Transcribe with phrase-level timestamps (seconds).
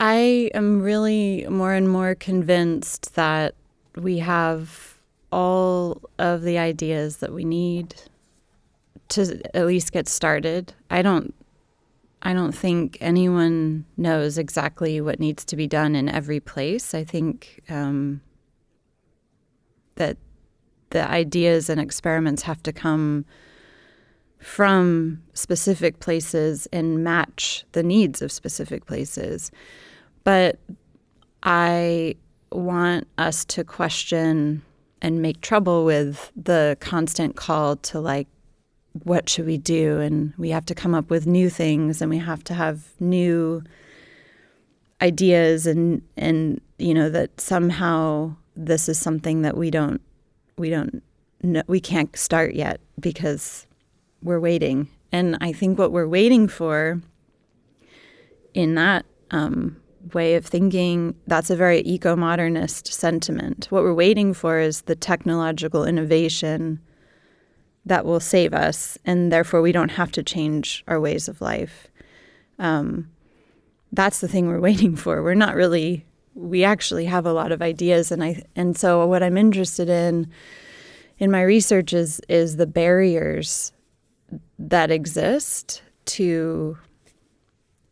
[0.00, 3.54] I am really more and more convinced that
[3.96, 4.98] we have
[5.30, 7.94] all of the ideas that we need
[9.10, 10.72] to at least get started.
[10.90, 11.34] I don't
[12.22, 16.94] I don't think anyone knows exactly what needs to be done in every place.
[16.94, 18.20] I think um,
[19.96, 20.16] that
[20.90, 23.24] the ideas and experiments have to come
[24.38, 29.50] from specific places and match the needs of specific places.
[30.24, 30.58] But
[31.42, 32.16] I
[32.52, 34.62] want us to question
[35.02, 38.28] and make trouble with the constant call to like
[39.04, 40.00] what should we do?
[40.00, 43.62] And we have to come up with new things and we have to have new
[45.00, 50.00] ideas and and you know that somehow this is something that we don't
[50.58, 51.02] we don't
[51.42, 53.66] know we can't start yet because
[54.22, 54.88] we're waiting.
[55.12, 57.00] And i think what we're waiting for
[58.54, 59.76] in that um,
[60.14, 65.84] way of thinking that's a very eco-modernist sentiment what we're waiting for is the technological
[65.84, 66.80] innovation
[67.86, 71.88] that will save us, and therefore we don't have to change our ways of life.
[72.58, 73.10] Um,
[73.92, 75.22] that's the thing we're waiting for.
[75.22, 76.06] We're not really.
[76.34, 80.30] We actually have a lot of ideas, and I and so what I'm interested in
[81.18, 83.72] in my research is is the barriers
[84.58, 86.78] that exist to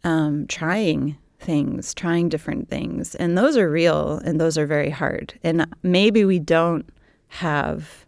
[0.04, 5.34] um, trying things, trying different things, and those are real, and those are very hard.
[5.42, 6.88] And maybe we don't
[7.28, 8.06] have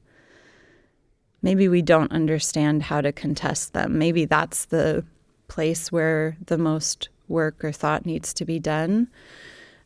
[1.42, 3.98] maybe we don't understand how to contest them.
[3.98, 5.04] Maybe that's the
[5.48, 9.08] place where the most work or thought needs to be done.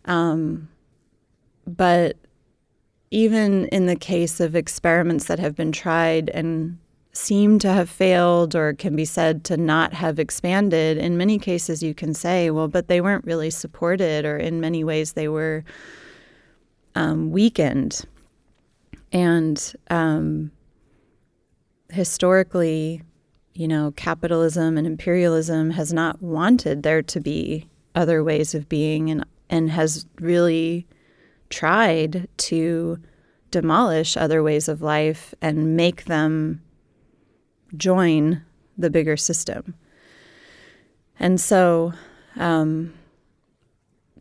[0.05, 0.69] Um,
[1.67, 2.17] but
[3.11, 6.79] even in the case of experiments that have been tried and
[7.15, 11.83] seem to have failed or can be said to not have expanded, in many cases
[11.83, 15.65] you can say, well, but they weren't really supported, or in many ways they were
[16.95, 18.05] um, weakened.
[19.13, 20.51] And um,
[21.89, 23.03] historically,
[23.55, 29.11] you know, capitalism and imperialism has not wanted there to be other ways of being
[29.11, 30.87] and and has really
[31.51, 32.99] tried to
[33.51, 36.61] demolish other ways of life and make them
[37.77, 38.43] join
[38.77, 39.75] the bigger system.
[41.19, 41.93] And so,
[42.37, 42.95] um,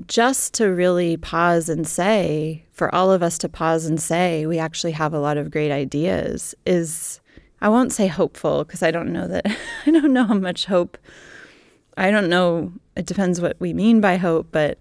[0.08, 4.60] just to really pause and say, for all of us to pause and say, we
[4.60, 7.20] actually have a lot of great ideas is
[7.62, 9.46] I won't say hopeful because I don't know that
[9.86, 10.98] I don't know how much hope.
[11.96, 12.74] I don't know.
[12.98, 14.80] It depends what we mean by hope, but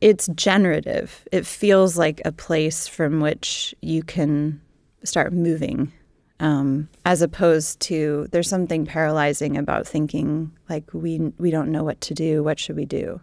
[0.00, 1.26] it's generative.
[1.32, 4.60] It feels like a place from which you can
[5.04, 5.92] start moving,
[6.40, 12.00] um, as opposed to there's something paralyzing about thinking like we we don't know what
[12.02, 12.42] to do.
[12.42, 13.20] What should we do?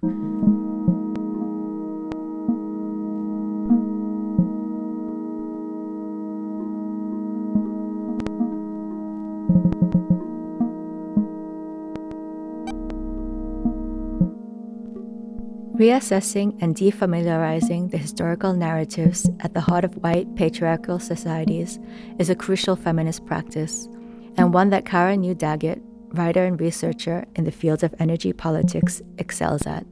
[15.85, 21.77] Reassessing and defamiliarizing the historical narratives at the heart of white patriarchal societies
[22.17, 23.87] is a crucial feminist practice,
[24.35, 25.79] and one that Cara New Daggett,
[26.09, 29.85] writer and researcher in the field of energy politics, excels at.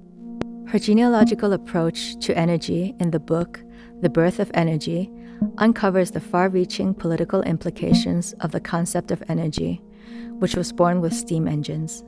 [0.66, 3.62] Her genealogical approach to energy in the book,
[4.02, 5.12] The Birth of Energy,
[5.60, 9.80] uncovers the far reaching political implications of the concept of energy,
[10.40, 12.04] which was born with steam engines.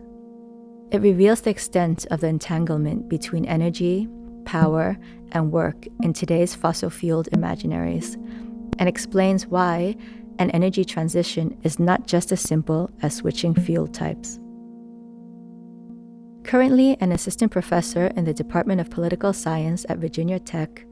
[0.91, 4.07] It reveals the extent of the entanglement between energy,
[4.45, 4.97] power,
[5.31, 8.15] and work in today's fossil fueled imaginaries,
[8.77, 9.95] and explains why
[10.37, 14.39] an energy transition is not just as simple as switching fuel types.
[16.43, 20.85] Currently an assistant professor in the Department of Political Science at Virginia Tech,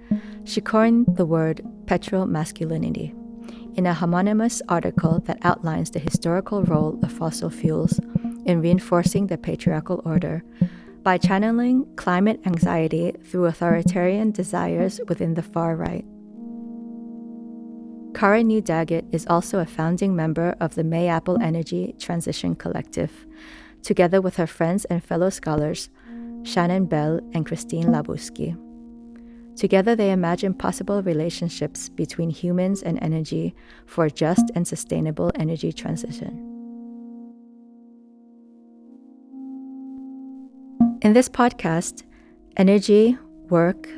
[0.45, 3.13] she coined the word petromasculinity
[3.77, 7.99] in a homonymous article that outlines the historical role of fossil fuels
[8.45, 10.43] in reinforcing the patriarchal order
[11.03, 16.06] by channeling climate anxiety through authoritarian desires within the far right.
[18.13, 23.25] Cara New Daggett is also a founding member of the Mayapple Energy Transition Collective,
[23.81, 25.89] together with her friends and fellow scholars,
[26.44, 28.57] Shannon Bell and Christine Labuski.
[29.56, 35.73] Together, they imagine possible relationships between humans and energy for a just and sustainable energy
[35.73, 36.52] transition.
[41.03, 42.03] In this podcast,
[42.55, 43.17] energy,
[43.50, 43.89] work,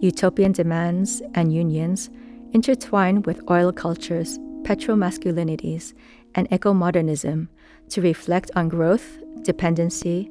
[0.00, 2.10] utopian demands, and unions
[2.52, 5.94] intertwine with oil cultures, petromasculinities,
[6.34, 7.48] and eco modernism
[7.88, 10.30] to reflect on growth, dependency,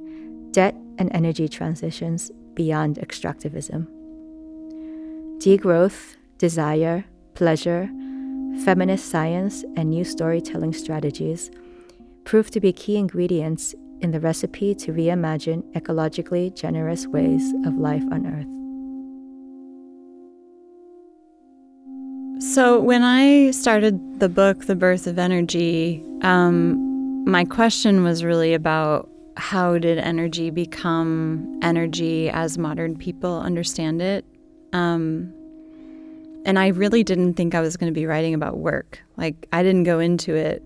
[0.52, 3.88] debt, and energy transitions beyond extractivism.
[5.40, 7.90] Degrowth, desire, pleasure,
[8.64, 11.50] feminist science, and new storytelling strategies
[12.24, 18.04] prove to be key ingredients in the recipe to reimagine ecologically generous ways of life
[18.12, 18.60] on Earth.
[22.42, 28.54] So, when I started the book, The Birth of Energy, um, my question was really
[28.54, 34.26] about how did energy become energy as modern people understand it?
[34.72, 35.34] Um,
[36.46, 39.00] and I really didn't think I was going to be writing about work.
[39.18, 40.64] Like, I didn't go into it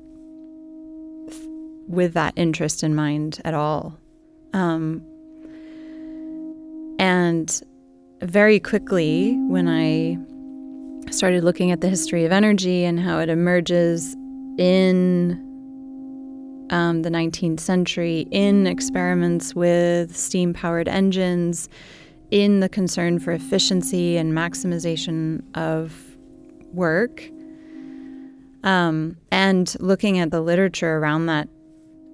[1.87, 3.97] with that interest in mind at all.
[4.53, 5.03] Um,
[6.99, 7.61] and
[8.21, 10.17] very quickly, when I
[11.11, 14.15] started looking at the history of energy and how it emerges
[14.57, 15.39] in
[16.69, 21.69] um, the 19th century, in experiments with steam powered engines,
[22.31, 25.93] in the concern for efficiency and maximization of
[26.73, 27.29] work,
[28.63, 31.47] um, and looking at the literature around that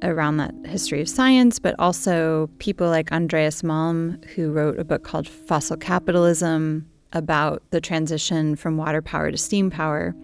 [0.02, 5.04] around that history of science, but also people like Andreas Malm, who wrote a book
[5.04, 10.16] called Fossil Capitalism about the transition from water power to steam power,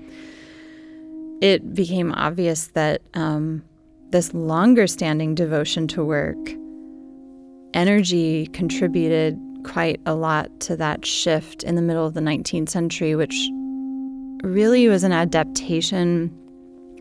[1.41, 3.63] it became obvious that um,
[4.11, 6.37] this longer standing devotion to work,
[7.73, 13.15] energy contributed quite a lot to that shift in the middle of the 19th century,
[13.15, 13.35] which
[14.43, 16.31] really was an adaptation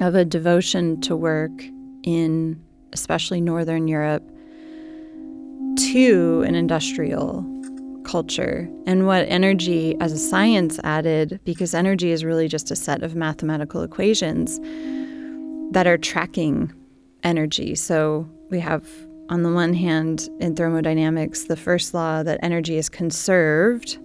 [0.00, 1.52] of a devotion to work
[2.02, 2.60] in
[2.94, 4.22] especially Northern Europe
[5.92, 7.44] to an industrial
[8.04, 13.02] culture and what energy as a science added, because energy is really just a set
[13.02, 14.60] of mathematical equations
[15.72, 16.72] that are tracking
[17.22, 17.74] energy.
[17.74, 18.86] So we have,
[19.30, 23.98] on the one hand, in thermodynamics, the first law that energy is conserved,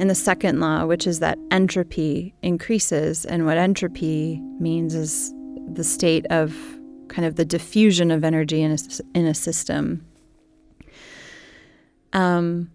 [0.00, 3.26] and the second law, which is that entropy increases.
[3.26, 5.32] And what entropy means is
[5.74, 6.56] the state of
[7.12, 8.78] kind of the diffusion of energy in a,
[9.14, 10.04] in a system.
[12.14, 12.70] Um,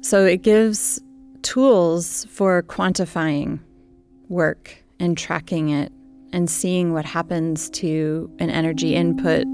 [0.00, 1.00] so it gives
[1.42, 3.60] tools for quantifying
[4.28, 5.92] work and tracking it
[6.32, 9.44] and seeing what happens to an energy input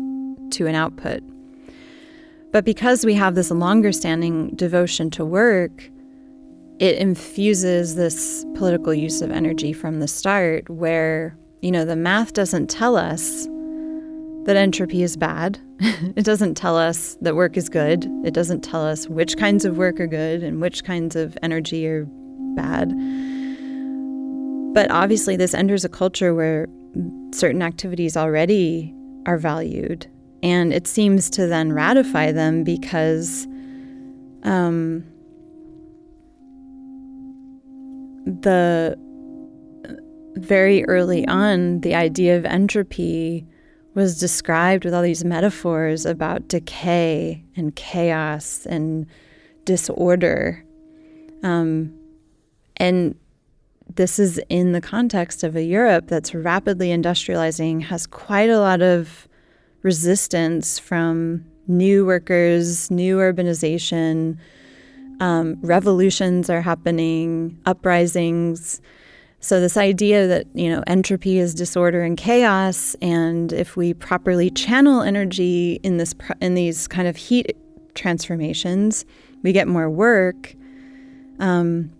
[0.52, 1.22] to an output.
[2.52, 5.90] But because we have this longer standing devotion to work,
[6.78, 12.32] it infuses this political use of energy from the start where, you know, the math
[12.32, 13.48] doesn't tell us
[14.44, 15.60] that entropy is bad.
[15.80, 18.06] it doesn't tell us that work is good.
[18.24, 21.86] It doesn't tell us which kinds of work are good and which kinds of energy
[21.86, 22.06] are
[22.56, 22.92] bad.
[24.74, 26.66] But obviously, this enters a culture where
[27.32, 28.94] certain activities already
[29.26, 30.06] are valued.
[30.42, 33.46] And it seems to then ratify them because
[34.42, 35.04] um,
[38.24, 38.96] the
[40.36, 43.46] very early on, the idea of entropy
[43.94, 49.06] was described with all these metaphors about decay and chaos and
[49.64, 50.64] disorder.
[51.42, 51.92] Um,
[52.76, 53.14] and
[53.94, 58.80] this is in the context of a Europe that's rapidly industrializing, has quite a lot
[58.80, 59.28] of
[59.82, 64.38] resistance from new workers, new urbanization.
[65.20, 68.80] Um, revolutions are happening, uprisings.
[69.42, 74.50] So, this idea that, you know, entropy is disorder and chaos, and if we properly
[74.50, 77.56] channel energy in, this, in these kind of heat
[77.94, 79.04] transformations,
[79.42, 80.54] we get more work.
[81.40, 81.90] Um,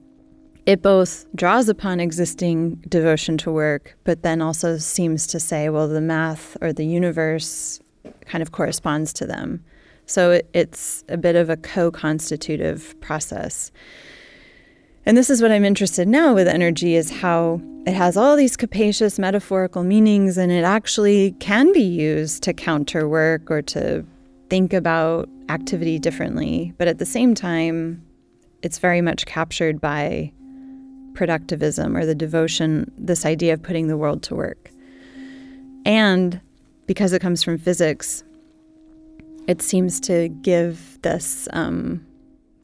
[0.66, 5.88] it both draws upon existing devotion to work, but then also seems to say, well,
[5.88, 7.80] the math or the universe
[8.26, 9.64] kind of corresponds to them.
[10.06, 13.72] So it, it's a bit of a co constitutive process.
[15.04, 18.56] And this is what I'm interested now with energy is how it has all these
[18.56, 24.04] capacious metaphorical meanings and it actually can be used to counter work or to
[24.48, 26.72] think about activity differently.
[26.78, 28.00] But at the same time,
[28.62, 30.32] it's very much captured by
[31.14, 34.70] productivism or the devotion, this idea of putting the world to work.
[35.84, 36.40] And
[36.86, 38.22] because it comes from physics,
[39.48, 42.06] it seems to give this um,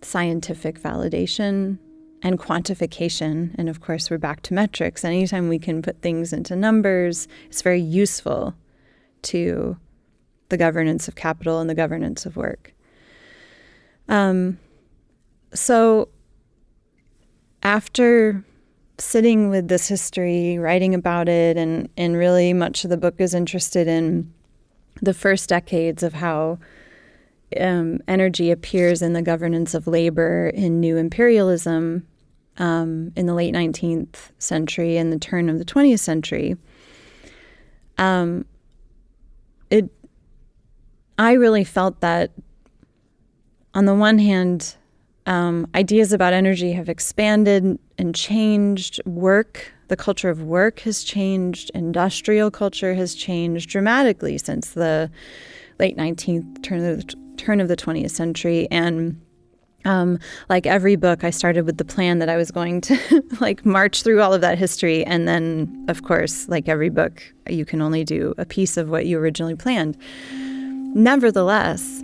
[0.02, 1.78] scientific validation
[2.22, 3.54] and quantification.
[3.56, 5.04] And of course, we're back to metrics.
[5.04, 8.54] Anytime we can put things into numbers, it's very useful
[9.22, 9.76] to
[10.48, 12.72] the governance of capital and the governance of work.
[14.08, 14.58] Um,
[15.52, 16.08] so,
[17.62, 18.44] after
[18.98, 23.34] sitting with this history, writing about it, and, and really much of the book is
[23.34, 24.32] interested in
[25.00, 26.58] the first decades of how
[27.58, 32.06] um, energy appears in the governance of labor in new imperialism
[32.58, 36.56] um, in the late 19th century and the turn of the 20th century.
[37.96, 38.44] Um,
[39.70, 39.90] it,
[41.18, 42.32] I really felt that,
[43.74, 44.76] on the one hand,
[45.26, 49.00] um, ideas about energy have expanded and changed.
[49.04, 51.70] Work, the culture of work has changed.
[51.74, 55.10] Industrial culture has changed dramatically since the
[55.78, 58.68] late 19th, turn of the, turn of the 20th century.
[58.70, 59.20] And
[59.84, 60.18] um,
[60.48, 64.02] like every book, I started with the plan that I was going to like march
[64.02, 65.04] through all of that history.
[65.04, 69.06] And then, of course, like every book, you can only do a piece of what
[69.06, 69.96] you originally planned.
[70.94, 72.02] Nevertheless,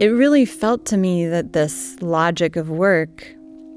[0.00, 3.26] it really felt to me that this logic of work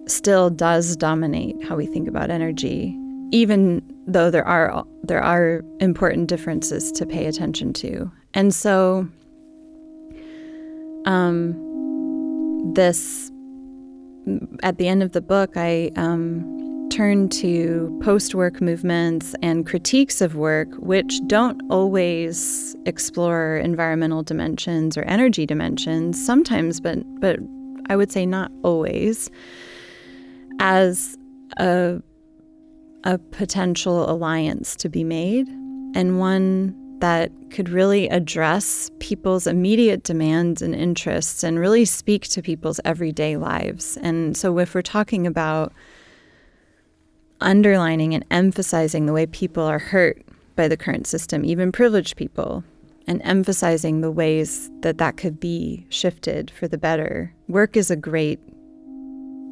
[0.07, 2.97] still does dominate how we think about energy,
[3.31, 8.11] even though there are there are important differences to pay attention to.
[8.33, 9.07] And so
[11.07, 13.31] um, this
[14.61, 20.21] at the end of the book, I um, turn to post work movements and critiques
[20.21, 27.39] of work, which don't always explore environmental dimensions or energy dimensions, sometimes, but, but
[27.89, 29.29] I would say not always,
[30.59, 31.17] as
[31.57, 32.01] a,
[33.05, 35.47] a potential alliance to be made.
[35.95, 42.41] And one that could really address people's immediate demands and interests and really speak to
[42.41, 43.97] people's everyday lives.
[43.97, 45.73] And so, if we're talking about
[47.41, 50.21] underlining and emphasizing the way people are hurt
[50.55, 52.63] by the current system, even privileged people,
[53.07, 57.33] and emphasizing the ways that that could be shifted for the better.
[57.47, 58.39] Work is a great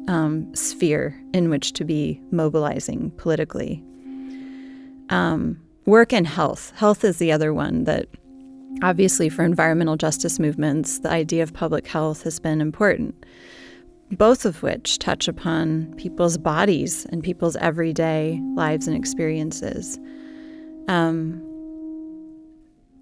[0.08, 3.82] um, sphere in which to be mobilizing politically.
[5.08, 6.72] Um, work and health.
[6.76, 8.06] Health is the other one that,
[8.82, 13.14] obviously, for environmental justice movements, the idea of public health has been important
[14.12, 19.98] both of which touch upon people's bodies and people's everyday lives and experiences.
[20.88, 21.42] Um,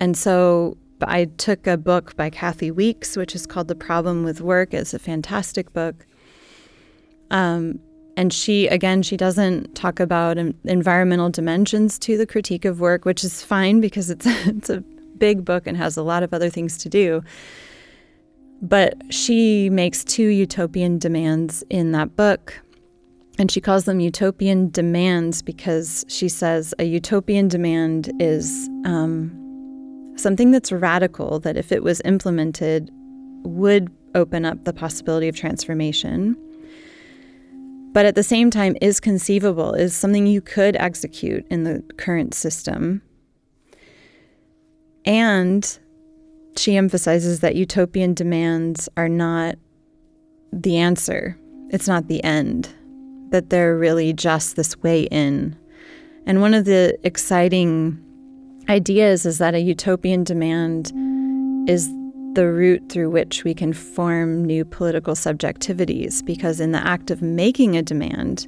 [0.00, 4.40] and so I took a book by Kathi Weeks, which is called The Problem with
[4.40, 4.72] Work.
[4.72, 6.06] It's a fantastic book.
[7.30, 7.80] Um,
[8.16, 13.24] and she, again, she doesn't talk about environmental dimensions to the critique of work, which
[13.24, 14.82] is fine because it's, it's a
[15.18, 17.22] big book and has a lot of other things to do.
[18.62, 22.60] But she makes two utopian demands in that book.
[23.36, 30.52] And she calls them utopian demands because she says a utopian demand is um, something
[30.52, 32.90] that's radical, that if it was implemented,
[33.42, 36.36] would open up the possibility of transformation.
[37.94, 42.34] But at the same time, is conceivable, is something you could execute in the current
[42.34, 43.02] system.
[45.06, 45.78] And
[46.56, 49.54] she emphasizes that utopian demands are not
[50.52, 51.38] the answer,
[51.70, 52.68] it's not the end,
[53.30, 55.56] that they're really just this way in.
[56.26, 58.00] And one of the exciting
[58.68, 60.92] ideas is that a utopian demand
[61.68, 61.88] is
[62.34, 67.22] the route through which we can form new political subjectivities, because in the act of
[67.22, 68.46] making a demand,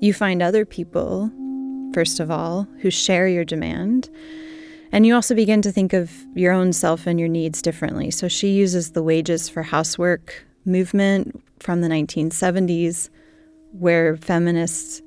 [0.00, 1.30] you find other people,
[1.94, 4.10] first of all, who share your demand
[4.92, 8.10] and you also begin to think of your own self and your needs differently.
[8.10, 13.08] So she uses the wages for housework movement from the 1970s,
[13.72, 15.00] where feminists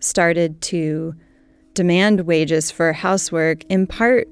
[0.00, 1.14] started to
[1.74, 3.64] demand wages for housework.
[3.64, 4.28] In part,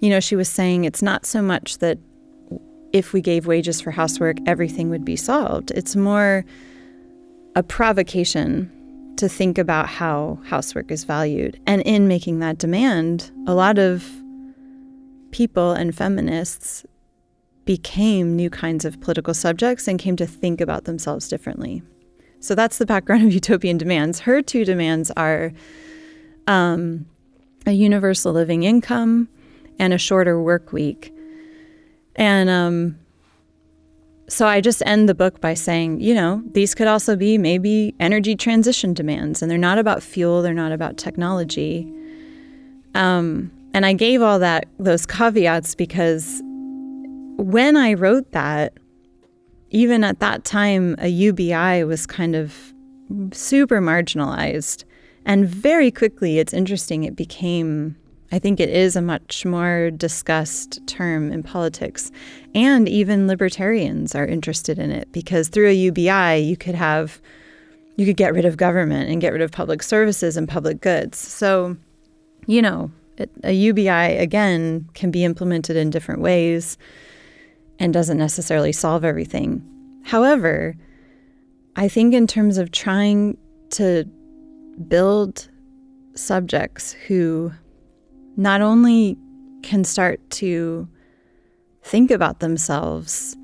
[0.00, 1.98] you know, she was saying it's not so much that
[2.92, 5.70] if we gave wages for housework, everything would be solved.
[5.72, 6.44] It's more
[7.54, 8.70] a provocation
[9.16, 11.60] to think about how housework is valued.
[11.66, 14.08] And in making that demand, a lot of
[15.32, 16.86] people and feminists
[17.64, 21.82] became new kinds of political subjects and came to think about themselves differently.
[22.40, 24.20] So that's the background of utopian demands.
[24.20, 25.52] Her two demands are
[26.46, 27.06] um,
[27.66, 29.28] a universal living income
[29.78, 31.12] and a shorter work week.
[32.18, 32.98] And um,
[34.28, 37.94] so I just end the book by saying, you know, these could also be maybe
[38.00, 41.90] energy transition demands, and they're not about fuel, they're not about technology.
[42.94, 46.42] Um, and I gave all that those caveats because
[47.36, 48.74] when I wrote that,
[49.70, 52.74] even at that time, a UBI was kind of
[53.32, 54.84] super marginalized,
[55.24, 57.96] and very quickly, it's interesting, it became
[58.30, 62.10] I think it is a much more discussed term in politics.
[62.54, 67.20] And even libertarians are interested in it because through a UBI, you could have,
[67.96, 71.18] you could get rid of government and get rid of public services and public goods.
[71.18, 71.76] So,
[72.46, 76.76] you know, it, a UBI, again, can be implemented in different ways.
[77.78, 79.62] and doesn't necessarily solve everything.
[80.04, 80.74] However,
[81.76, 83.38] I think in terms of trying
[83.70, 84.04] to
[84.88, 85.48] build
[86.14, 87.52] subjects who
[88.38, 89.18] not only
[89.62, 90.88] can start to
[91.82, 93.36] think about themselves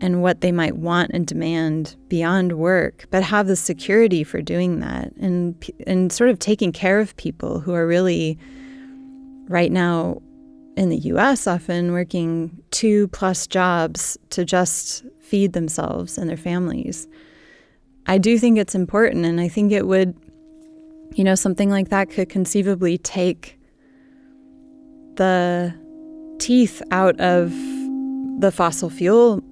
[0.00, 4.80] and what they might want and demand beyond work, but have the security for doing
[4.80, 8.38] that and and sort of taking care of people who are really
[9.48, 10.22] right now
[10.76, 17.08] in the US often working two plus jobs to just feed themselves and their families.
[18.06, 20.16] I do think it's important and I think it would
[21.14, 23.58] you know something like that could conceivably take
[25.16, 25.74] the
[26.38, 27.50] teeth out of
[28.40, 29.42] the fossil fuel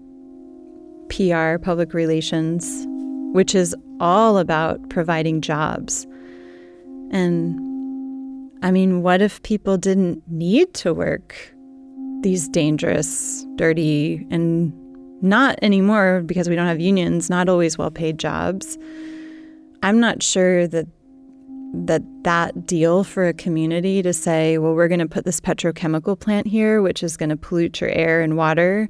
[1.08, 2.86] PR, public relations,
[3.32, 6.06] which is all about providing jobs.
[7.10, 7.58] And
[8.62, 11.34] I mean, what if people didn't need to work
[12.22, 14.72] these dangerous, dirty, and
[15.22, 18.78] not anymore because we don't have unions, not always well paid jobs?
[19.82, 20.86] I'm not sure that
[21.72, 26.18] that that deal for a community to say, well, we're going to put this petrochemical
[26.18, 28.88] plant here, which is going to pollute your air and water,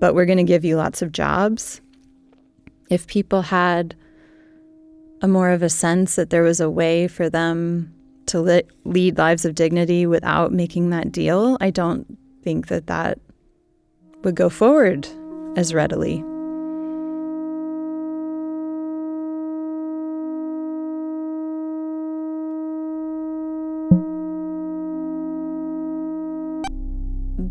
[0.00, 1.80] but we're going to give you lots of jobs.
[2.90, 3.94] If people had
[5.20, 7.94] a more of a sense that there was a way for them
[8.26, 13.18] to li- lead lives of dignity without making that deal, I don't think that that
[14.22, 15.08] would go forward
[15.56, 16.22] as readily.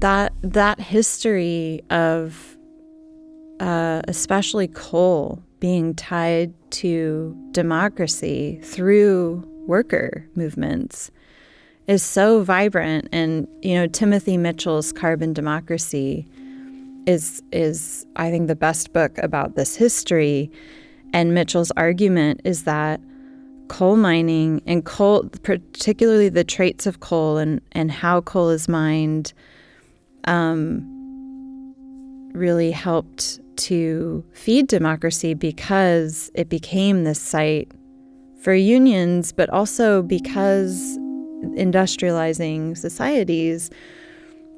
[0.02, 2.58] That that history of
[3.60, 11.10] uh, especially coal being tied to democracy through worker movements
[11.88, 13.08] is so vibrant.
[13.12, 16.28] And you know Timothy Mitchell's Carbon Democracy
[17.08, 20.52] is is I think the best book about this history.
[21.14, 23.00] And Mitchell's argument is that
[23.70, 29.34] coal mining and coal particularly the traits of coal and and how coal is mined
[30.28, 30.86] um,
[32.34, 37.72] really helped to feed democracy because it became this site
[38.42, 40.98] for unions, but also because
[41.56, 43.72] industrializing societies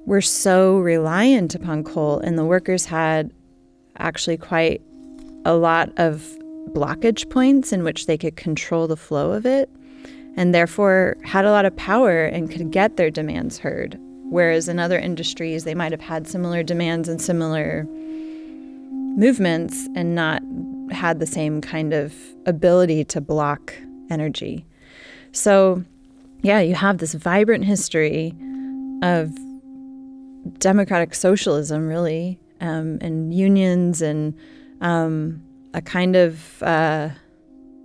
[0.05, 3.31] were so reliant upon coal, and the workers had
[3.97, 4.81] actually quite
[5.45, 6.27] a lot of
[6.69, 9.69] blockage points in which they could control the flow of it,
[10.35, 13.99] and therefore had a lot of power and could get their demands heard
[14.29, 17.85] Whereas in other industries, they might have had similar demands and similar
[19.17, 20.41] movements and not
[20.91, 22.13] had the same kind of
[22.45, 23.73] ability to block
[24.09, 24.65] energy.
[25.31, 25.83] So,
[26.41, 28.33] yeah, you have this vibrant history
[29.01, 29.35] of
[30.59, 34.37] democratic socialism, really, um, and unions, and
[34.81, 35.41] um,
[35.73, 37.09] a kind of uh,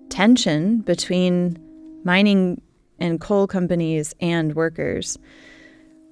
[0.09, 1.59] tension between
[2.05, 2.61] mining
[2.99, 5.19] and coal companies and workers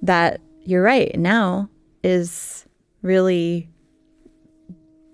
[0.03, 1.69] that you're right now
[2.03, 2.65] is
[3.01, 3.69] really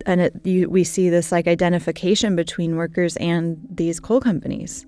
[0.05, 4.85] and it, you, we see this like identification between workers and these coal companies.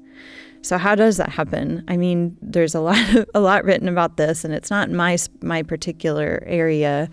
[0.62, 1.84] So how does that happen?
[1.88, 5.18] I mean, there's a lot of, a lot written about this, and it's not my
[5.42, 7.10] my particular area.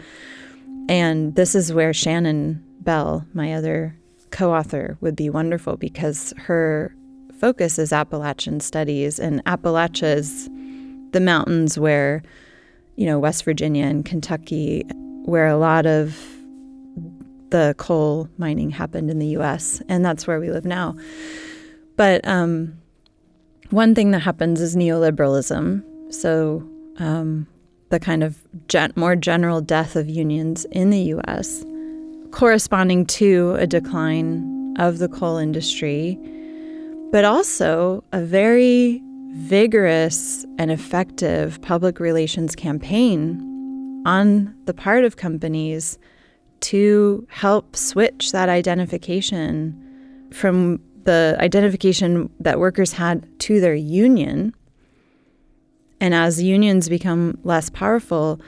[0.88, 3.98] And this is where Shannon Bell, my other
[4.30, 6.94] co-author, would be wonderful because her
[7.38, 10.48] focus is Appalachian studies, and Appalachia is
[11.12, 12.22] the mountains where
[12.98, 14.82] you know, West Virginia and Kentucky,
[15.24, 16.20] where a lot of
[17.50, 20.96] the coal mining happened in the US, and that's where we live now.
[21.96, 22.76] But um,
[23.70, 26.12] one thing that happens is neoliberalism.
[26.12, 27.46] So, um,
[27.90, 31.64] the kind of gen- more general death of unions in the US,
[32.32, 36.18] corresponding to a decline of the coal industry,
[37.12, 39.00] but also a very
[39.32, 45.98] vigorous and effective public relations campaign on the part of companies
[46.60, 54.54] to help switch that identification from the identification that workers had to their union.
[56.00, 58.40] And as unions become less powerful,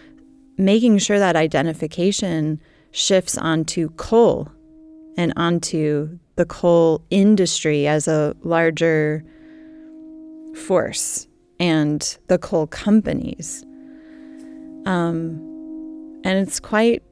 [0.57, 4.49] making sure that identification shifts onto coal
[5.17, 9.25] and onto the coal industry as a larger
[10.55, 11.27] force
[11.59, 13.65] and the coal companies.
[14.87, 15.39] Um,
[16.25, 17.03] and it's quite,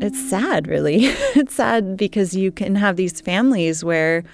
[0.00, 1.06] it's sad, really.
[1.34, 4.24] it's sad because you can have these families where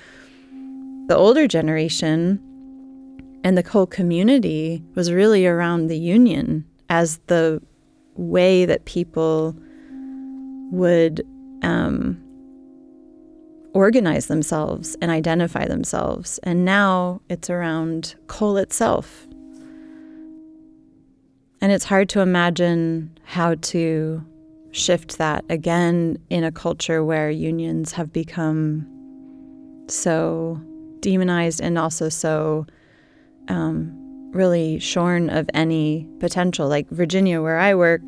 [1.06, 2.40] the older generation
[3.44, 7.60] and the coal community was really around the union as the
[8.16, 9.56] way that people
[10.70, 11.26] would
[11.62, 12.22] um,
[13.74, 16.38] organize themselves and identify themselves.
[16.42, 19.26] And now it's around coal itself.
[21.60, 24.24] And it's hard to imagine how to
[24.72, 28.86] shift that again in a culture where unions have become
[29.88, 30.60] so
[31.00, 32.66] demonized and also so
[33.48, 33.92] um,
[34.32, 36.68] really shorn of any potential.
[36.68, 38.02] Like Virginia, where I work,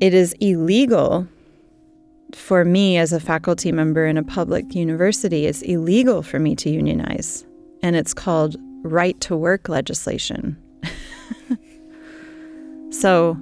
[0.00, 1.28] it is illegal
[2.36, 6.70] for me as a faculty member in a public university, it's illegal for me to
[6.70, 7.44] unionize.
[7.82, 10.56] And it's called right to work legislation.
[12.90, 13.36] so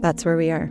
[0.00, 0.70] that's where we are.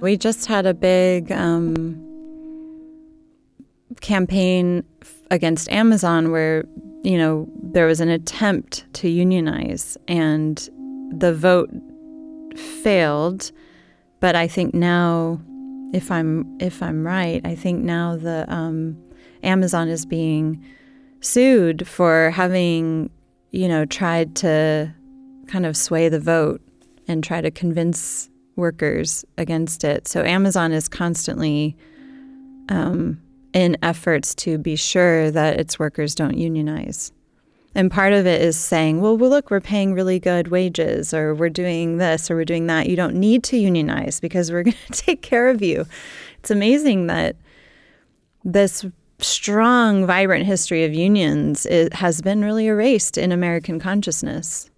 [0.00, 2.02] We just had a big um,
[4.00, 4.84] campaign
[5.30, 6.64] against Amazon where,
[7.02, 10.68] you know, there was an attempt to unionize and
[11.10, 11.70] the vote
[12.56, 13.52] failed.
[14.20, 15.40] But I think now,
[15.92, 18.96] if I'm if I'm right, I think now the um,
[19.42, 20.64] Amazon is being
[21.20, 23.10] sued for having,
[23.50, 24.94] you know, tried to
[25.46, 26.60] kind of sway the vote
[27.08, 30.08] and try to convince workers against it.
[30.08, 31.76] So Amazon is constantly
[32.68, 33.20] um,
[33.52, 37.12] in efforts to be sure that its workers don't unionize.
[37.76, 41.34] And part of it is saying, well, well, look, we're paying really good wages, or
[41.34, 42.88] we're doing this, or we're doing that.
[42.88, 45.84] You don't need to unionize because we're going to take care of you.
[46.38, 47.36] It's amazing that
[48.44, 48.86] this
[49.18, 54.70] strong, vibrant history of unions has been really erased in American consciousness.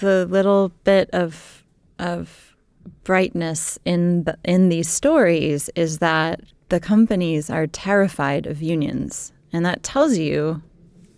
[0.00, 1.64] The little bit of
[1.98, 2.56] of
[3.04, 9.64] brightness in the, in these stories is that the companies are terrified of unions, and
[9.64, 10.62] that tells you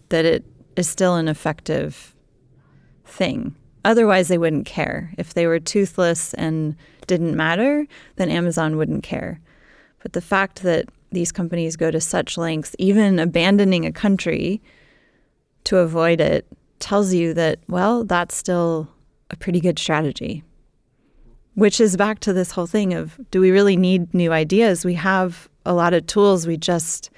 [0.08, 0.44] that it
[0.76, 2.14] is still an effective
[3.04, 3.54] thing.
[3.84, 5.12] Otherwise, they wouldn't care.
[5.18, 9.40] If they were toothless and didn't matter, then Amazon wouldn't care.
[10.02, 14.62] But the fact that these companies go to such lengths, even abandoning a country
[15.64, 16.46] to avoid it,
[16.82, 18.88] tells you that, well, that's still
[19.30, 20.44] a pretty good strategy.
[21.54, 24.84] Which is back to this whole thing of do we really need new ideas?
[24.84, 26.46] We have a lot of tools.
[26.46, 27.10] We just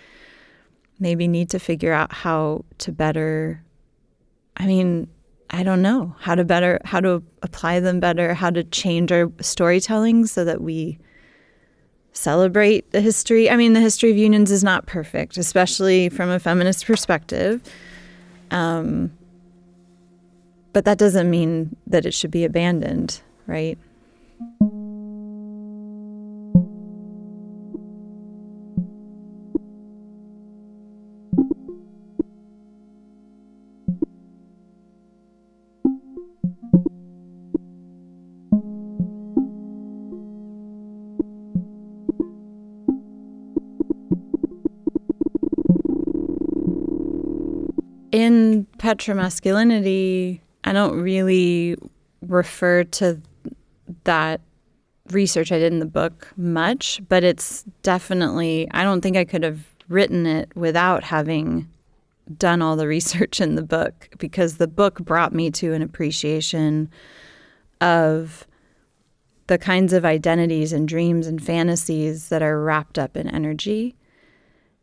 [0.99, 3.63] maybe need to figure out how to better,
[4.57, 5.09] I mean,
[5.51, 9.31] I don't know, how to better, how to apply them better, how to change our
[9.41, 10.99] storytelling so that we
[12.13, 13.51] celebrate the history.
[13.51, 17.63] I mean, the history of unions is not perfect, especially from a feminist perspective.
[18.51, 19.13] Um,
[20.75, 23.79] but that doesn't mean that it should be abandoned, right?
[48.13, 51.77] in petromasculinity, I don't really
[52.23, 53.21] refer to
[54.05, 54.41] that
[55.11, 59.43] research I did in the book much, but it's definitely, I don't think I could
[59.43, 61.69] have written it without having
[62.39, 66.91] done all the research in the book because the book brought me to an appreciation
[67.81, 68.47] of
[69.47, 73.95] the kinds of identities and dreams and fantasies that are wrapped up in energy.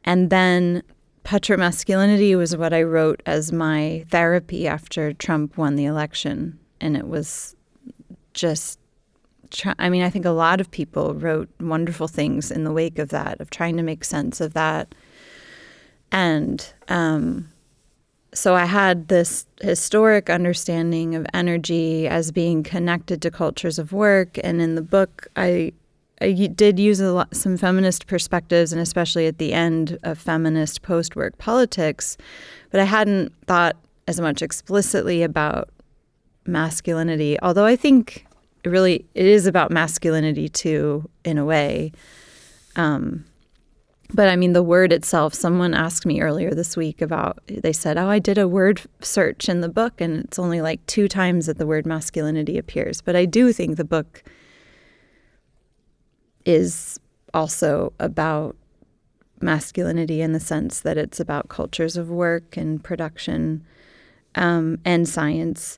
[0.04, 0.84] And then
[1.23, 6.60] Petromasculinity was what I wrote as my therapy after Trump won the election.
[6.79, 7.55] And it was
[8.34, 8.79] just,
[9.77, 13.10] I mean, I think a lot of people wrote wonderful things in the wake of
[13.10, 14.93] that, of trying to make sense of that.
[16.12, 17.49] And um,
[18.34, 24.38] so I had this historic understanding of energy as being connected to cultures of work.
[24.43, 25.73] And in the book, I
[26.21, 30.81] I did use a lot, some feminist perspectives, and especially at the end of feminist
[30.81, 32.17] post work politics,
[32.69, 33.75] but I hadn't thought
[34.07, 35.69] as much explicitly about
[36.45, 37.39] masculinity.
[37.41, 38.25] Although I think
[38.63, 41.91] it really it is about masculinity too, in a way.
[42.75, 43.25] Um,
[44.13, 45.34] but I mean, the word itself.
[45.34, 47.39] Someone asked me earlier this week about.
[47.47, 50.86] They said, "Oh, I did a word search in the book, and it's only like
[50.86, 54.23] two times that the word masculinity appears." But I do think the book
[56.45, 56.99] is
[57.34, 58.56] also about
[59.41, 63.65] masculinity in the sense that it's about cultures of work and production
[64.36, 65.77] um, and science.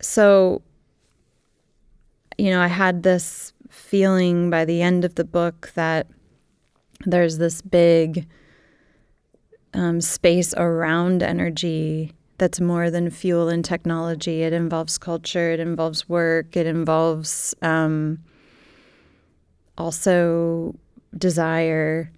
[0.00, 0.62] So
[2.38, 6.06] you know, I had this feeling by the end of the book that
[7.04, 8.26] there's this big
[9.74, 14.42] um, space around energy that's more than fuel and technology.
[14.42, 18.18] It involves culture, it involves work, it involves um,
[19.78, 20.74] also
[21.16, 22.10] desire.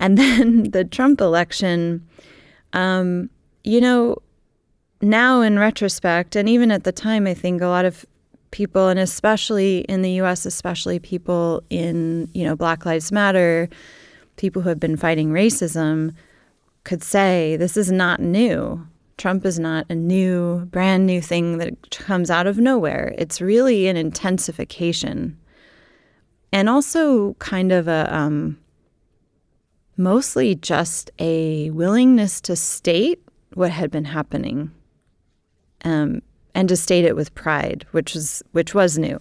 [0.00, 2.06] And then the Trump election,
[2.72, 3.30] um,
[3.64, 4.16] you know,
[5.00, 8.06] now in retrospect, and even at the time, I think a lot of
[8.52, 13.68] people, and especially in the US, especially people in, you know, Black Lives Matter,
[14.36, 16.14] people who have been fighting racism,
[16.84, 18.86] could say this is not new.
[19.18, 23.14] Trump is not a new, brand new thing that comes out of nowhere.
[23.18, 25.38] It's really an intensification.
[26.52, 28.58] And also kind of a um,
[29.96, 33.22] mostly just a willingness to state
[33.54, 34.70] what had been happening
[35.84, 36.22] um,
[36.54, 39.18] and to state it with pride, which was which was new.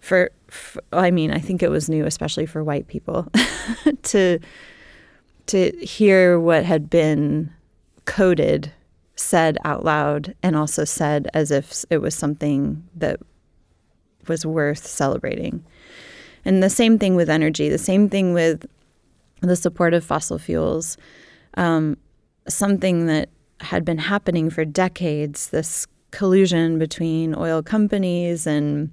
[0.00, 3.26] For, for I mean, I think it was new, especially for white people,
[4.04, 4.38] to
[5.46, 7.52] to hear what had been
[8.04, 8.72] coded
[9.16, 13.18] said out loud and also said as if it was something that
[14.28, 15.64] was worth celebrating.
[16.48, 18.64] And the same thing with energy, the same thing with
[19.42, 20.96] the support of fossil fuels,
[21.58, 21.98] um,
[22.48, 23.28] something that
[23.60, 28.90] had been happening for decades, this collusion between oil companies and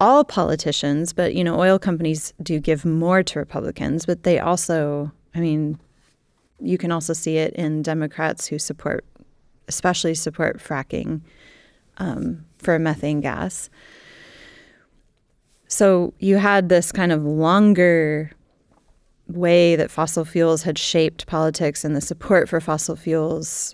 [0.00, 5.12] all politicians, but you know, oil companies do give more to Republicans, but they also,
[5.34, 5.78] I mean,
[6.60, 9.04] you can also see it in Democrats who support,
[9.68, 11.20] especially support fracking
[11.98, 13.68] um, for methane gas.
[15.70, 18.32] So you had this kind of longer
[19.28, 23.72] way that fossil fuels had shaped politics and the support for fossil fuels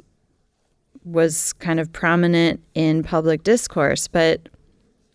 [1.05, 4.09] was kind of prominent in public discourse.
[4.09, 4.51] But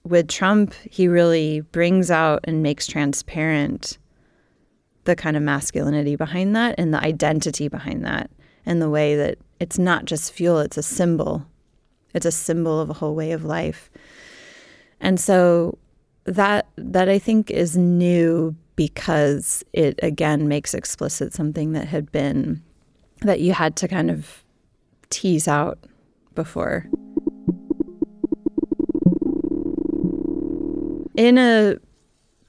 [0.03, 3.99] with Trump, he really brings out and makes transparent
[5.03, 8.31] the kind of masculinity behind that and the identity behind that
[8.65, 11.45] and the way that it's not just fuel, it's a symbol.
[12.15, 13.91] It's a symbol of a whole way of life.
[14.99, 15.77] And so
[16.35, 22.61] that that I think is new because it again makes explicit something that had been
[23.21, 24.43] that you had to kind of
[25.09, 25.77] tease out
[26.33, 26.87] before.
[31.15, 31.75] In a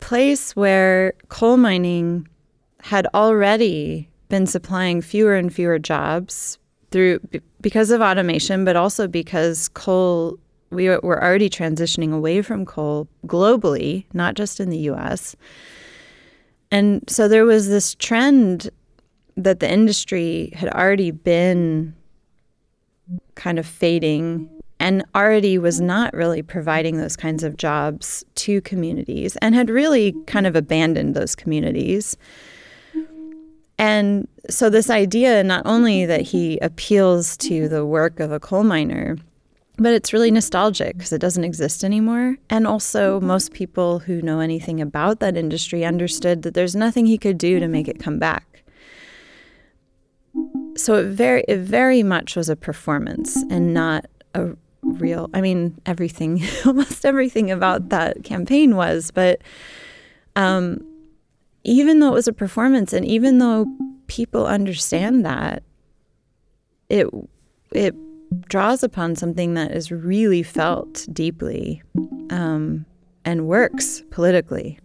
[0.00, 2.28] place where coal mining
[2.80, 6.58] had already been supplying fewer and fewer jobs
[6.90, 7.20] through
[7.60, 10.38] because of automation, but also because coal
[10.72, 15.36] we were already transitioning away from coal globally, not just in the U.S.
[16.70, 18.70] And so there was this trend
[19.36, 21.94] that the industry had already been
[23.34, 24.48] kind of fading
[24.80, 30.12] and already was not really providing those kinds of jobs to communities and had really
[30.26, 32.16] kind of abandoned those communities.
[33.78, 38.64] And so, this idea not only that he appeals to the work of a coal
[38.64, 39.16] miner,
[39.82, 42.36] but it's really nostalgic because it doesn't exist anymore.
[42.48, 47.18] And also, most people who know anything about that industry understood that there's nothing he
[47.18, 48.62] could do to make it come back.
[50.76, 54.50] So it very, it very much was a performance and not a
[54.82, 55.28] real.
[55.34, 59.42] I mean, everything, almost everything about that campaign was, but
[60.36, 60.80] um,
[61.64, 63.66] even though it was a performance, and even though
[64.06, 65.62] people understand that,
[66.88, 67.08] it
[67.70, 67.94] it
[68.32, 71.82] draws upon something that is really felt deeply
[72.30, 72.86] um,
[73.24, 74.78] and works politically.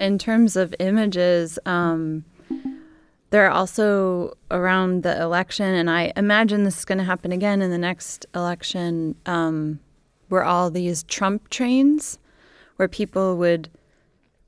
[0.00, 2.24] In terms of images, um,
[3.30, 7.60] there are also around the election, and I imagine this is going to happen again
[7.60, 9.80] in the next election, um,
[10.30, 12.18] were all these Trump trains
[12.78, 13.68] where people would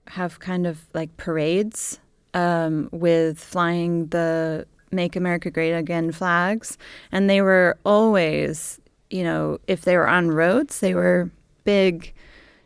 [0.07, 1.99] have kind of like parades
[2.33, 6.79] um, with flying the Make America Great Again flags.
[7.13, 11.31] And they were always, you know, if they were on roads, they were
[11.65, 12.15] big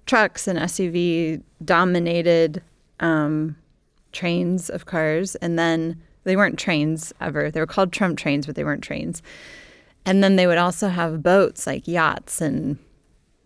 [0.07, 2.63] trucks and SUV dominated
[3.01, 3.57] um,
[4.13, 5.35] trains of cars.
[5.37, 7.51] And then they weren't trains ever.
[7.51, 9.23] They were called Trump trains, but they weren't trains.
[10.05, 12.79] And then they would also have boats like yachts and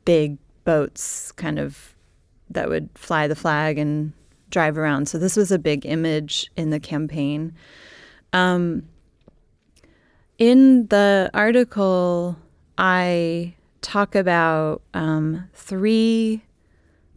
[0.04, 1.94] big boats kind of
[2.50, 4.12] that would fly the flag and
[4.50, 5.08] drive around.
[5.08, 7.52] So this was a big image in the campaign.
[8.32, 8.88] Um,
[10.38, 12.36] in the article,
[12.76, 16.42] I talk about um, three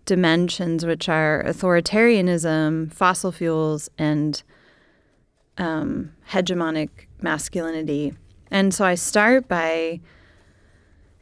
[0.05, 4.41] dimensions, which are authoritarianism, fossil fuels, and
[5.57, 6.89] um, hegemonic
[7.21, 8.13] masculinity.
[8.49, 10.01] And so I start by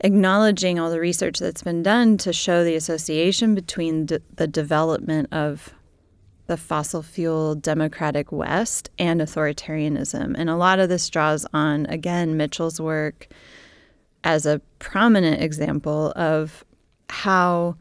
[0.01, 5.27] acknowledging all the research that's been done to show the association between d- the development
[5.31, 5.73] of
[6.47, 10.35] the fossil fuel democratic West and authoritarianism.
[10.38, 13.27] And a lot of this draws on, again, Mitchell's work
[14.23, 16.65] as a prominent example of
[17.09, 17.75] how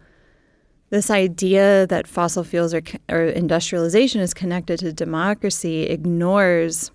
[0.90, 6.90] this idea that fossil fuels or industrialization is connected to democracy ignores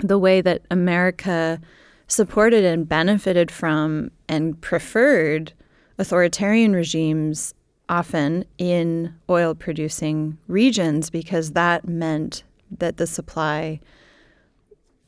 [0.00, 1.60] the way that America
[2.08, 5.52] supported and benefited from and preferred
[5.98, 7.54] authoritarian regimes
[7.88, 12.42] often in oil producing regions because that meant
[12.78, 13.80] that the supply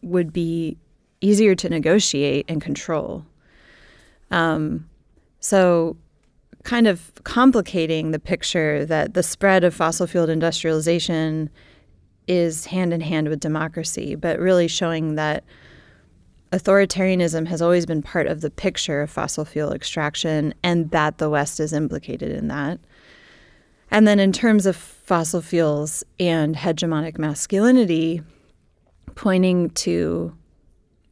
[0.03, 0.77] would be
[1.21, 3.25] easier to negotiate and control.
[4.31, 4.89] Um,
[5.41, 5.97] so,
[6.65, 11.49] kind of complicating the picture that the spread of fossil fuel industrialization
[12.27, 15.45] is hand in hand with democracy, but really showing that
[16.53, 21.29] authoritarianism has always been part of the picture of fossil fuel extraction and that the
[21.31, 22.79] West is implicated in that.
[23.91, 28.23] And then, in terms of fossil fuels and hegemonic masculinity,
[29.15, 30.37] pointing to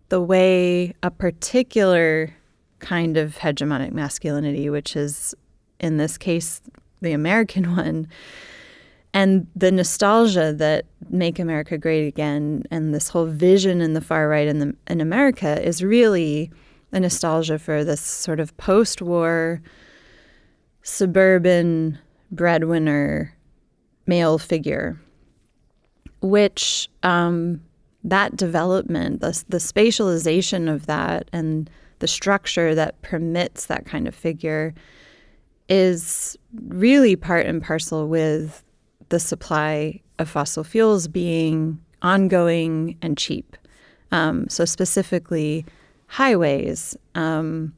[0.08, 2.34] the way a particular
[2.78, 5.34] kind of hegemonic masculinity, which is
[5.80, 6.60] in this case
[7.00, 8.08] the American one,
[9.16, 14.28] and the nostalgia that make America great again and this whole vision in the far
[14.28, 16.50] right in the in America is really
[16.92, 19.62] a nostalgia for this sort of post-war
[20.82, 21.98] suburban
[22.30, 23.34] breadwinner
[24.06, 25.00] male figure
[26.20, 27.62] which um,
[28.04, 34.14] that development the, the spatialization of that and the structure that permits that kind of
[34.14, 34.74] figure
[35.70, 38.62] is really part and parcel with
[39.08, 43.56] the supply of fossil fuels being ongoing and cheap.
[44.12, 45.66] Um, so, specifically,
[46.06, 47.74] highways, um,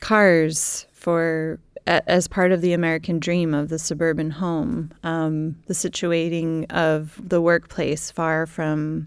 [0.00, 6.70] cars for as part of the American dream of the suburban home, um, the situating
[6.72, 9.06] of the workplace far from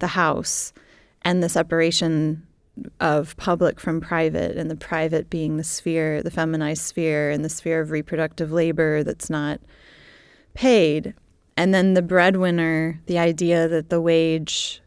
[0.00, 0.72] the house,
[1.22, 2.44] and the separation
[2.98, 7.48] of public from private, and the private being the sphere, the feminized sphere, and the
[7.48, 9.60] sphere of reproductive labor that's not
[10.54, 11.14] paid.
[11.56, 14.80] And then the breadwinner, the idea that the wage,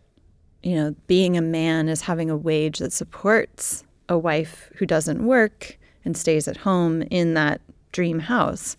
[0.64, 5.26] you know, being a man is having a wage that supports a wife who doesn't
[5.26, 8.78] work and stays at home in that dream house.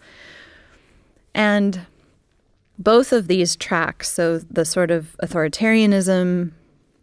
[1.34, 1.86] And
[2.78, 6.52] both of these tracks, so the sort of authoritarianism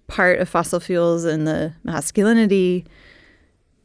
[0.07, 2.85] part of fossil fuels and the masculinity,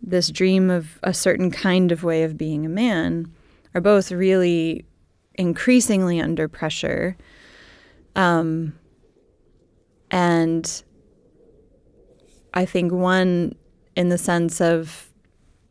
[0.03, 3.31] this dream of a certain kind of way of being a man,
[3.75, 4.85] are both really
[5.41, 7.17] increasingly under pressure.
[8.15, 8.79] Um,
[10.11, 10.83] and
[12.53, 13.55] I think one
[13.97, 15.09] in the sense of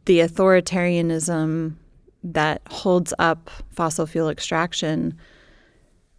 [0.06, 1.76] the authoritarianism
[2.24, 5.16] that holds up fossil fuel extraction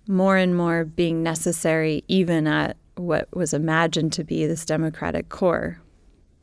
[0.07, 5.81] more and more being necessary even at what was imagined to be this democratic core.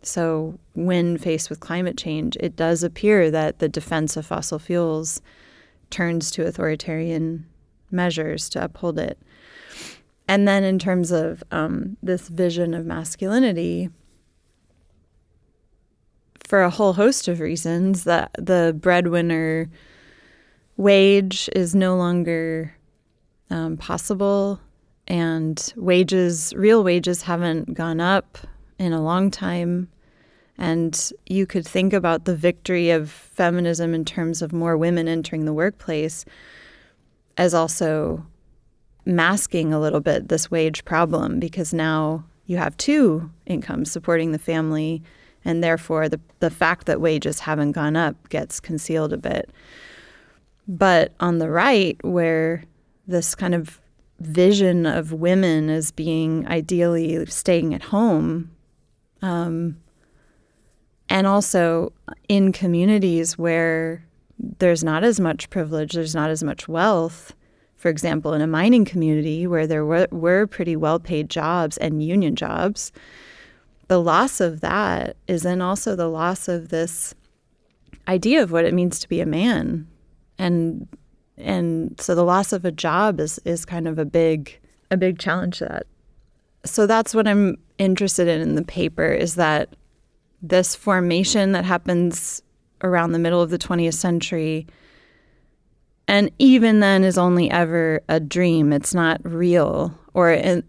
[0.02, 5.22] So, when faced with climate change, it does appear that the defense of fossil fuels
[5.89, 7.45] turns to authoritarian
[7.91, 9.17] measures to uphold it.
[10.28, 13.89] And then, in terms of um, this vision of masculinity,
[16.45, 19.69] for a whole host of reasons, that the breadwinner
[20.76, 22.73] wage is no longer
[23.50, 24.60] um, possible,
[25.08, 28.38] and wages, real wages, haven't gone up
[28.78, 29.89] in a long time.
[30.58, 35.46] And you could think about the victory of feminism in terms of more women entering
[35.46, 36.26] the workplace
[37.38, 38.26] as also
[39.06, 44.39] masking a little bit this wage problem because now you have two incomes supporting the
[44.39, 45.04] family,
[45.46, 49.52] and therefore the, the fact that wages haven't gone up gets concealed a bit.
[50.67, 52.63] But on the right, where
[53.06, 53.79] this kind of
[54.19, 58.52] vision of women as being ideally staying at home,
[59.21, 59.77] um,
[61.10, 61.94] and also
[62.28, 64.04] in communities where
[64.60, 67.34] there's not as much privilege, there's not as much wealth.
[67.76, 72.04] For example, in a mining community where there were, were pretty well paid jobs and
[72.04, 72.92] union jobs,
[73.88, 77.14] the loss of that is then also the loss of this
[78.08, 79.88] idea of what it means to be a man.
[80.38, 80.88] And
[81.38, 85.20] and so the loss of a job is, is kind of a big a big
[85.20, 85.88] challenge to that.
[86.66, 89.76] So that's what I'm interested in in the paper is that
[90.42, 92.42] this formation that happens
[92.83, 94.67] around the middle of the 20th century
[96.08, 100.63] and even then is only ever a dream it's not real or in,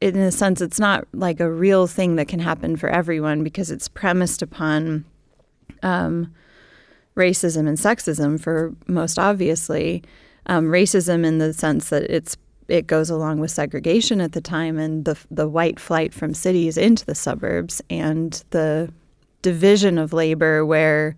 [0.00, 3.70] in a sense, it's not like a real thing that can happen for everyone because
[3.70, 5.04] it's premised upon
[5.82, 6.32] um,
[7.16, 10.02] racism and sexism, for most obviously.
[10.46, 12.36] Um, racism in the sense that it's
[12.68, 16.76] it goes along with segregation at the time and the the white flight from cities
[16.76, 18.92] into the suburbs and the
[19.42, 21.16] division of labor where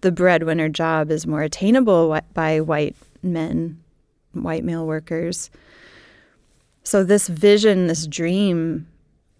[0.00, 3.82] the breadwinner job is more attainable by white men,
[4.32, 5.50] white male workers.
[6.84, 8.86] So this vision, this dream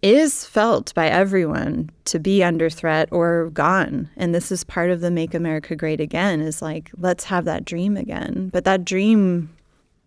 [0.02, 4.10] is felt by everyone to be under threat or gone.
[4.16, 7.64] And this is part of the Make America Great Again is like, let's have that
[7.64, 8.50] dream again.
[8.52, 9.50] But that dream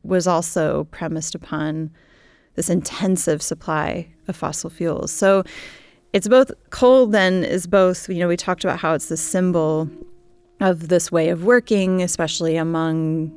[0.04, 1.92] was also premised upon
[2.56, 5.12] this intensive supply of fossil fuels.
[5.12, 5.44] So
[6.14, 9.90] it's both coal then is both, you know, we talked about how it's the symbol
[10.60, 13.32] of this way of working, especially among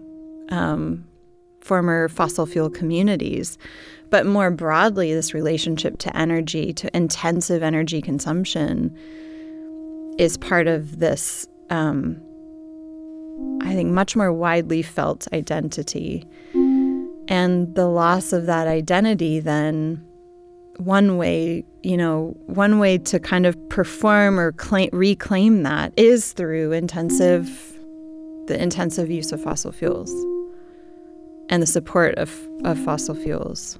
[0.50, 1.04] um,
[1.60, 3.56] former fossil fuel communities.
[4.10, 8.96] But more broadly, this relationship to energy, to intensive energy consumption,
[10.18, 12.20] is part of this, um,
[13.62, 16.28] I think, much more widely felt identity.
[17.28, 20.04] And the loss of that identity, then,
[20.76, 26.32] one way, you know, one way to kind of perform or claim, reclaim that is
[26.32, 27.48] through intensive,
[28.46, 30.12] the intensive use of fossil fuels
[31.48, 33.78] and the support of, of fossil fuels.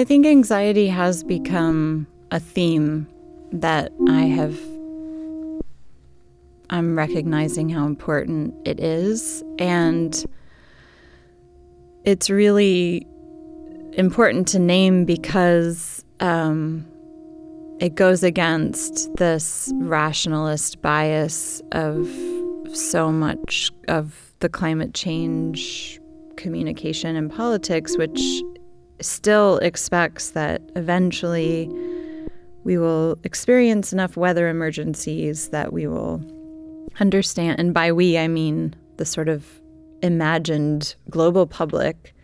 [0.00, 3.06] I think anxiety has become a theme
[3.52, 4.58] that I have.
[6.70, 9.44] I'm recognizing how important it is.
[9.58, 10.24] And
[12.06, 13.06] it's really
[13.92, 16.86] important to name because um,
[17.78, 22.08] it goes against this rationalist bias of
[22.72, 26.00] so much of the climate change
[26.36, 28.42] communication and politics, which
[29.00, 31.70] still expects that eventually
[32.64, 36.22] we will experience enough weather emergencies that we will
[37.00, 39.46] understand, and by we, I mean the sort of
[40.02, 42.14] imagined global public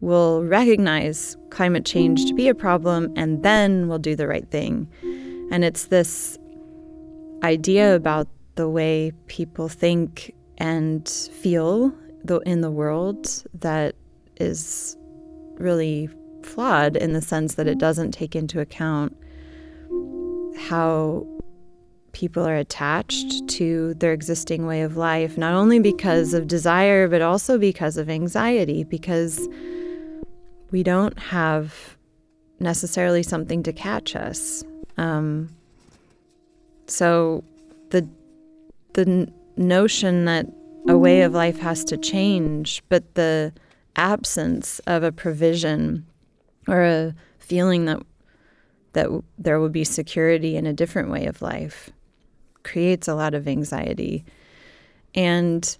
[0.00, 4.88] will recognize climate change to be a problem and then we'll do the right thing.
[5.52, 6.38] And it's this
[7.42, 11.94] idea about the way people think and feel
[12.46, 13.94] in the world that
[14.36, 14.96] is
[15.60, 16.08] really
[16.42, 19.16] flawed in the sense that it doesn't take into account
[20.58, 21.26] how
[22.12, 27.22] people are attached to their existing way of life, not only because of desire, but
[27.22, 29.48] also because of anxiety, because
[30.70, 31.96] we don't have
[32.58, 34.64] necessarily something to catch us.
[34.96, 35.48] Um,
[36.86, 37.44] so
[37.90, 38.06] the
[38.94, 40.46] the notion that
[40.88, 43.52] a way of life has to change, but the
[43.96, 46.06] absence of a provision
[46.68, 48.02] or a feeling that
[48.92, 51.90] that there will be security in a different way of life
[52.62, 54.24] creates a lot of anxiety.
[55.14, 55.76] And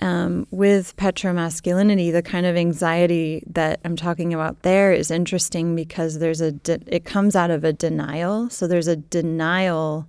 [0.00, 6.18] um, with petromasculinity, the kind of anxiety that I'm talking about there is interesting because
[6.18, 8.50] there's a de- it comes out of a denial.
[8.50, 10.08] So there's a denial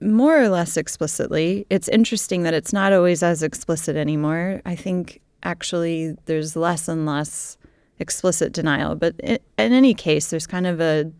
[0.00, 1.66] more or less explicitly.
[1.70, 4.62] It's interesting that it's not always as explicit anymore.
[4.64, 7.56] I think actually there's less and less
[7.98, 11.10] explicit denial, but in, any case, there's kind of a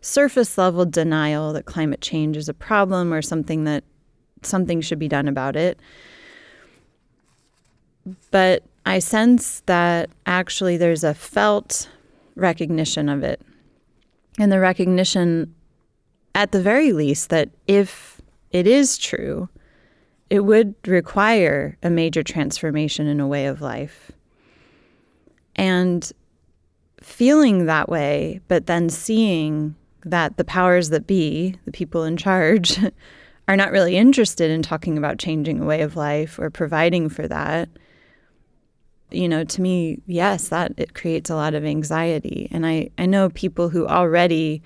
[0.00, 3.84] surface level denial that climate change is a problem or something that
[4.42, 5.78] something should be done about it.
[8.30, 11.88] But I sense that actually there's a felt
[12.36, 13.40] recognition of it.
[14.38, 15.53] And the recognition
[16.34, 18.20] at the very least, that if
[18.50, 19.48] it is true,
[20.30, 24.10] it would require a major transformation in a way of life.
[25.56, 26.10] And
[27.00, 32.78] feeling that way, but then seeing that the powers that be, the people in charge,
[33.48, 37.28] are not really interested in talking about changing a way of life or providing for
[37.28, 37.68] that.
[39.10, 42.48] You know, to me, yes, that it creates a lot of anxiety.
[42.50, 44.62] And I, I know people who already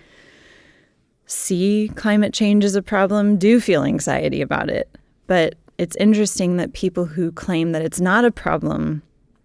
[1.28, 4.88] see climate change as a problem do feel anxiety about it.
[5.26, 9.02] But it's interesting that people who claim that it's not a problem,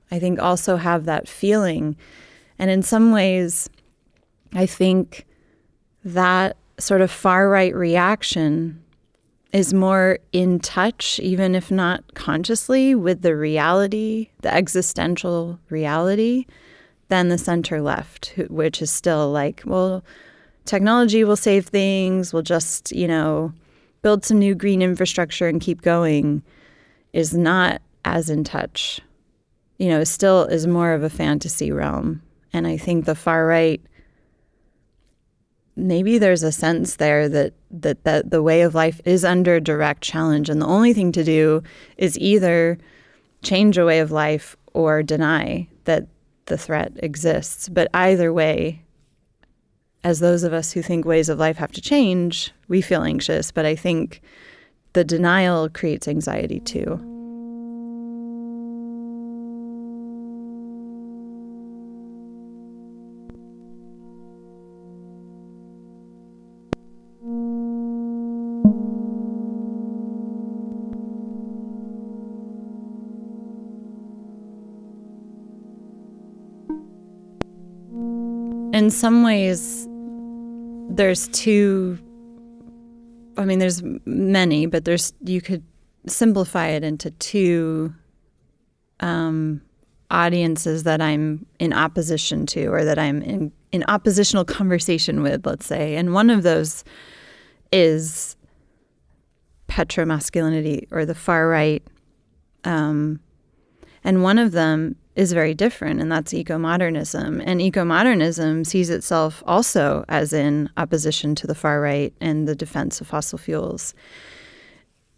[0.10, 1.96] I think, also have that feeling.
[2.58, 3.70] And in some ways,
[4.54, 5.26] I think
[6.06, 8.82] that sort of far right reaction
[9.52, 16.46] is more in touch, even if not consciously, with the reality, the existential reality
[17.10, 20.04] than the center left, which is still like, well,
[20.66, 22.34] technology will save things.
[22.34, 23.54] We'll just, you know,
[24.02, 26.44] build some new green infrastructure and keep going,
[27.14, 29.00] is not as in touch.
[29.78, 32.22] You know, still is more of a fantasy realm.
[32.54, 33.82] And I think the far right
[35.76, 40.02] maybe there's a sense there that, that that the way of life is under direct
[40.02, 41.64] challenge and the only thing to do
[41.98, 42.78] is either
[43.42, 46.08] change a way of life or deny that
[46.46, 48.83] the threat exists but either way
[50.04, 53.52] as those of us who think ways of life have to change we feel anxious
[53.52, 54.22] but i think
[54.94, 57.00] the denial creates anxiety too.
[78.74, 79.83] In some ways,
[80.94, 81.98] there's two.
[83.36, 85.64] I mean, there's many, but there's you could
[86.08, 87.94] simplify it into two
[89.00, 89.62] um,
[90.12, 95.66] audiences that I'm in opposition to, or that I'm in in oppositional conversation with, let's
[95.66, 95.96] say.
[95.96, 96.84] And one of those
[97.72, 98.36] is
[99.68, 101.84] petromasculinity or the far right.
[102.64, 103.20] Um,
[104.04, 107.42] and one of them is very different, and that's eco modernism.
[107.42, 112.56] And eco modernism sees itself also as in opposition to the far right and the
[112.56, 113.94] defense of fossil fuels.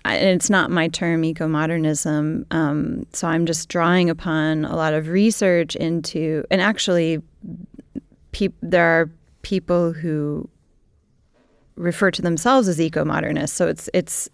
[0.03, 2.45] And it's not my term, eco modernism.
[2.51, 7.21] Um, so I'm just drawing upon a lot of research into, and actually,
[8.31, 9.09] pe- there are
[9.41, 10.47] people who
[11.75, 13.55] refer to themselves as eco modernists.
[13.55, 14.29] So it's it's.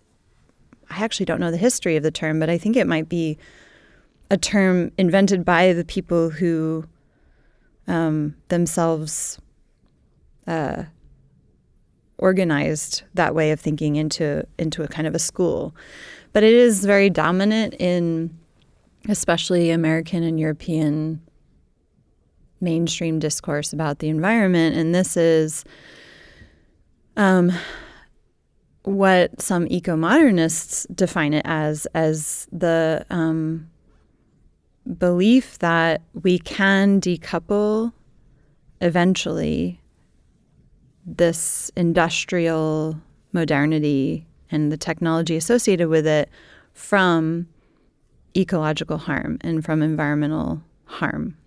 [0.89, 3.37] I actually don't know the history of the term, but I think it might be
[4.31, 6.85] a term invented by the people who
[7.87, 9.37] um, themselves
[10.47, 10.83] uh,
[12.17, 15.75] organized that way of thinking into into a kind of a school.
[16.31, 18.35] But it is very dominant in
[19.09, 21.21] especially American and European
[22.61, 24.77] mainstream discourse about the environment.
[24.77, 25.65] And this is
[27.17, 27.51] um,
[28.83, 33.70] what some eco modernists define it as as the um,
[34.97, 37.93] belief that we can decouple
[38.81, 39.79] eventually
[41.05, 42.99] this industrial
[43.31, 46.29] modernity and the technology associated with it
[46.73, 47.47] from
[48.35, 51.37] ecological harm and from environmental harm.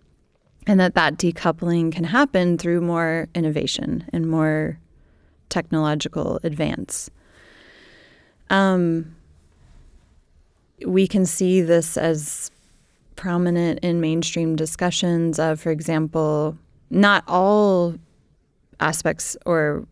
[0.67, 4.79] And that that decoupling can happen through more innovation and more
[5.51, 7.11] technological advance.
[8.49, 9.15] Um,
[10.87, 12.51] we can see this as
[13.17, 16.57] prominent in mainstream discussions of, for example,
[16.91, 17.95] not all
[18.81, 19.87] aspects or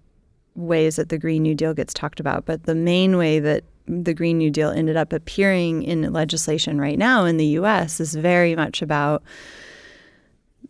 [0.55, 4.15] ways that the Green New Deal gets talked about, but the main way that the
[4.15, 8.55] Green New Deal ended up appearing in legislation right now in the US is very
[8.55, 9.23] much about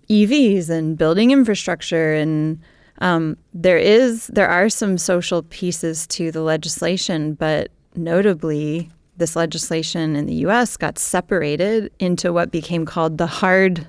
[0.08, 2.60] EVs and building infrastructure and
[2.98, 8.90] um, there is there are some social pieces to the legislation, but notably
[9.22, 10.76] this legislation in the U.S.
[10.76, 13.86] got separated into what became called the hard,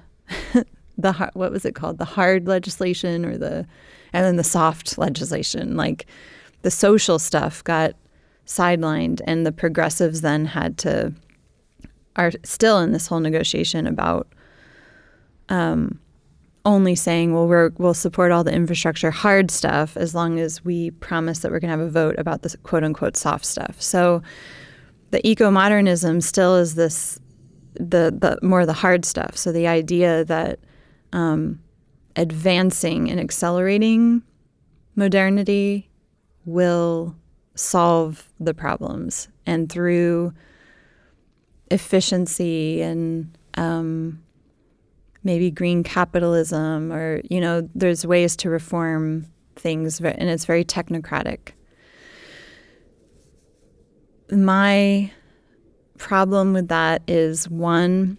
[0.97, 1.97] the hard, what was it called?
[1.97, 3.65] The hard legislation or the,
[4.13, 5.75] and then the soft legislation.
[5.75, 6.05] Like
[6.61, 7.95] the social stuff got
[8.45, 11.11] sidelined, and the progressives then had to
[12.15, 14.27] are still in this whole negotiation about
[15.49, 15.99] um,
[16.63, 20.91] only saying, well, we're, we'll support all the infrastructure hard stuff as long as we
[20.91, 23.81] promise that we're going to have a vote about the quote unquote soft stuff.
[23.81, 24.21] So
[25.13, 27.19] the eco modernism still is this
[27.75, 29.37] the the more the hard stuff.
[29.37, 30.59] So the idea that
[31.11, 31.61] um,
[32.15, 34.23] advancing and accelerating
[34.95, 35.87] modernity
[36.45, 37.15] will
[37.53, 40.33] solve the problems, and through
[41.69, 44.19] efficiency and um,
[45.23, 51.51] maybe green capitalism, or you know, there's ways to reform things, and it's very technocratic
[54.33, 55.11] my
[55.97, 58.17] problem with that is one,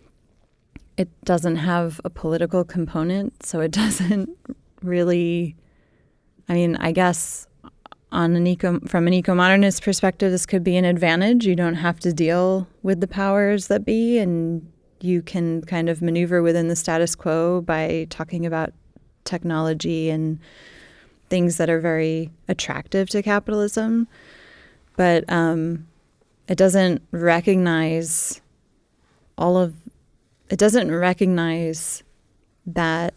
[0.97, 4.31] it doesn't have a political component, so it doesn't
[4.83, 5.57] really.
[6.49, 7.47] I mean, I guess
[8.13, 11.47] on an eco from an eco-modernist perspective, this could be an advantage.
[11.47, 16.01] You don't have to deal with the powers that be, and you can kind of
[16.01, 18.73] maneuver within the status quo by talking about
[19.25, 20.39] technology and
[21.29, 24.07] things that are very attractive to capitalism.
[24.97, 25.87] But um,
[26.49, 28.41] it doesn't recognize
[29.37, 29.75] all of
[30.51, 32.03] it doesn't recognize
[32.67, 33.15] that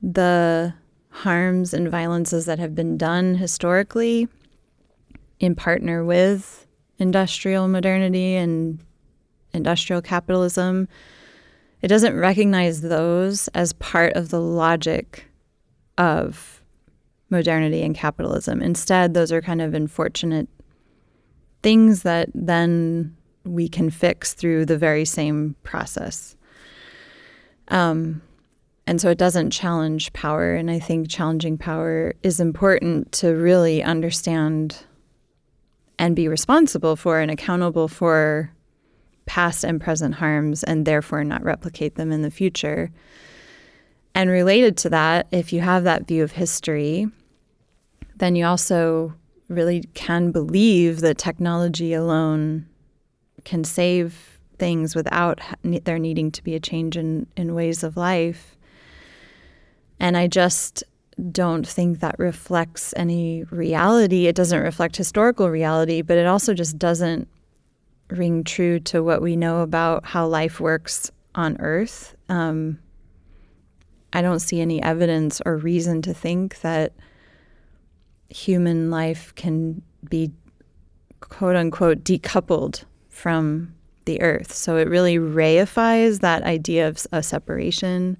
[0.00, 0.74] the
[1.10, 4.28] harms and violences that have been done historically
[5.40, 6.66] in partner with
[6.98, 8.78] industrial modernity and
[9.52, 10.88] industrial capitalism,
[11.82, 15.26] it doesn't recognize those as part of the logic
[15.98, 16.62] of
[17.28, 18.62] modernity and capitalism.
[18.62, 20.48] Instead, those are kind of unfortunate
[21.62, 26.36] things that then we can fix through the very same process.
[27.68, 28.22] Um,
[28.86, 30.54] and so it doesn't challenge power.
[30.54, 34.84] And I think challenging power is important to really understand
[35.98, 38.52] and be responsible for and accountable for
[39.26, 42.90] past and present harms and therefore not replicate them in the future.
[44.14, 47.06] And related to that, if you have that view of history,
[48.16, 49.14] then you also
[49.52, 52.66] really can believe that technology alone
[53.44, 58.56] can save things without there needing to be a change in, in ways of life.
[59.98, 60.84] And I just
[61.30, 64.26] don't think that reflects any reality.
[64.26, 67.28] It doesn't reflect historical reality, but it also just doesn't
[68.08, 72.14] ring true to what we know about how life works on Earth.
[72.28, 72.78] Um,
[74.12, 76.92] I don't see any evidence or reason to think that
[78.32, 80.32] human life can be
[81.20, 83.74] quote unquote decoupled from
[84.04, 84.52] the earth.
[84.52, 88.16] So it really reifies that idea of a separation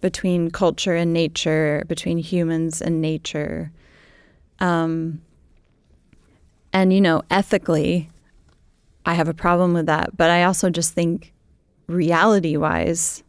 [0.00, 3.72] between culture and nature, between humans and nature.
[4.60, 5.20] Um,
[6.72, 8.08] and, you know, ethically,
[9.04, 10.16] I have a problem with that.
[10.16, 11.32] But I also just think
[11.86, 13.22] reality wise,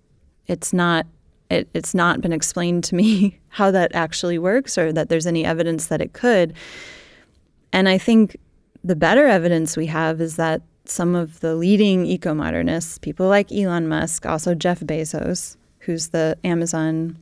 [0.48, 1.06] it's not.
[1.50, 5.46] It, it's not been explained to me how that actually works or that there's any
[5.46, 6.54] evidence that it could.
[7.74, 8.38] And I think
[8.84, 13.52] the better evidence we have is that some of the leading eco modernists, people like
[13.52, 17.18] Elon Musk, also Jeff Bezos, who's the Amazon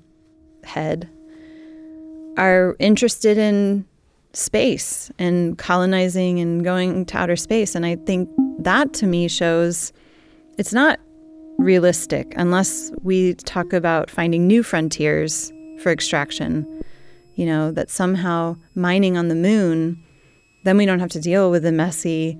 [0.63, 1.09] head,
[2.37, 3.85] are interested in
[4.33, 7.75] space and colonizing and going to outer space.
[7.75, 9.93] And I think that to me shows
[10.57, 10.99] it's not
[11.57, 16.65] realistic unless we talk about finding new frontiers for extraction.
[17.35, 20.01] You know, that somehow mining on the moon,
[20.63, 22.39] then we don't have to deal with the messy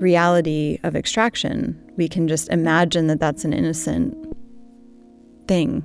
[0.00, 1.80] reality of extraction.
[1.96, 4.16] We can just imagine that that's an innocent
[5.46, 5.84] thing.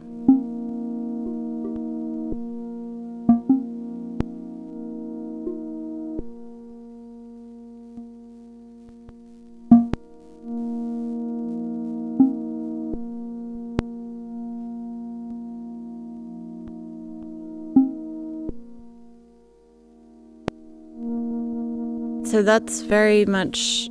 [22.36, 23.90] So that's very much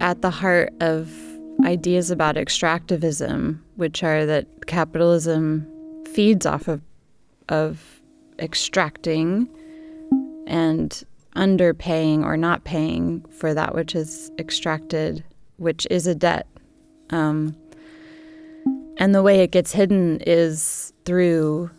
[0.00, 1.10] at the heart of
[1.64, 5.66] ideas about extractivism, which are that capitalism
[6.12, 6.82] feeds off of,
[7.48, 8.02] of
[8.38, 9.48] extracting
[10.46, 11.02] and
[11.34, 15.24] underpaying or not paying for that which is extracted,
[15.56, 16.46] which is a debt.
[17.08, 17.56] Um,
[18.98, 21.70] and the way it gets hidden is through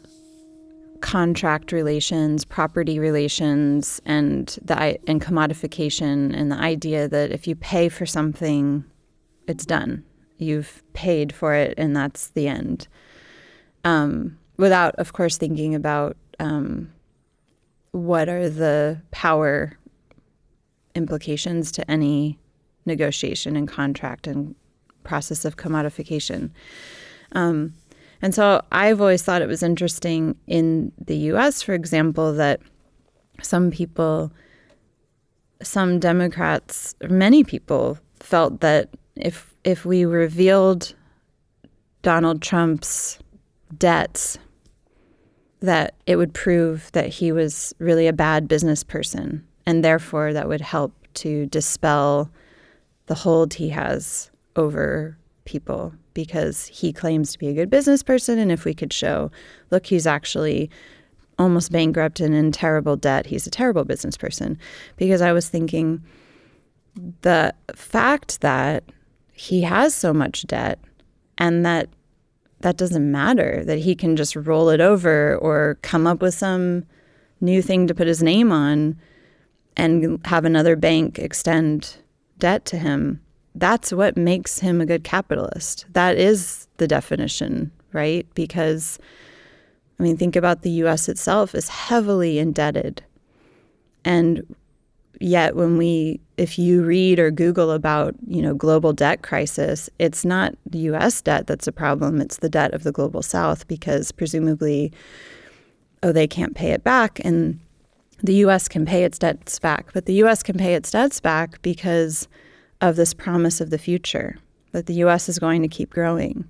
[1.02, 7.89] contract relations, property relations, and the and commodification, and the idea that if you pay
[7.89, 8.84] for something,
[9.48, 10.04] it's done.
[10.38, 12.88] You've paid for it, and that's the end.
[13.84, 16.91] Um, without, of course, thinking about um,
[17.91, 19.78] what are the power
[20.95, 22.39] implications to any
[22.86, 24.56] negotiation and contract and
[25.04, 26.52] process of commodification.
[27.32, 27.74] Um,
[28.22, 32.59] and so I've always thought it was interesting in the US, for example, that
[33.41, 34.32] some people,
[35.61, 40.93] some Democrats, many people felt that if if we revealed
[42.01, 43.20] Donald Trump's
[43.78, 44.38] debts,
[45.59, 50.47] that it would prove that he was really a bad business person, and therefore that
[50.47, 52.32] would help to dispel
[53.07, 58.39] the hold he has over people because he claims to be a good business person.
[58.39, 59.30] And if we could show,
[59.70, 60.68] look, he's actually
[61.38, 64.57] almost bankrupt and in terrible debt, he's a terrible business person.
[64.95, 66.03] Because I was thinking
[67.22, 68.84] the fact that
[69.32, 70.80] he has so much debt
[71.38, 71.88] and that
[72.61, 76.84] that doesn't matter, that he can just roll it over or come up with some
[77.41, 78.99] new thing to put his name on
[79.76, 81.97] and have another bank extend
[82.39, 83.22] debt to him
[83.60, 85.86] that's what makes him a good capitalist.
[85.93, 88.26] That is the definition, right?
[88.34, 88.99] Because,
[89.99, 93.03] I mean, think about the US itself is heavily indebted.
[94.05, 94.55] And
[95.20, 100.24] yet, when we if you read or Google about, you know, global debt crisis, it's
[100.24, 104.12] not the US debt that's a problem, it's the debt of the global south because
[104.12, 104.93] presumably
[106.03, 107.60] oh they can't pay it back and
[108.22, 111.62] the US can pay its debts back, but the US can pay its debts back
[111.62, 112.28] because
[112.82, 114.38] of this promise of the future
[114.71, 116.47] that the US is going to keep growing.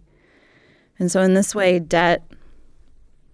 [1.00, 2.24] And so in this way debt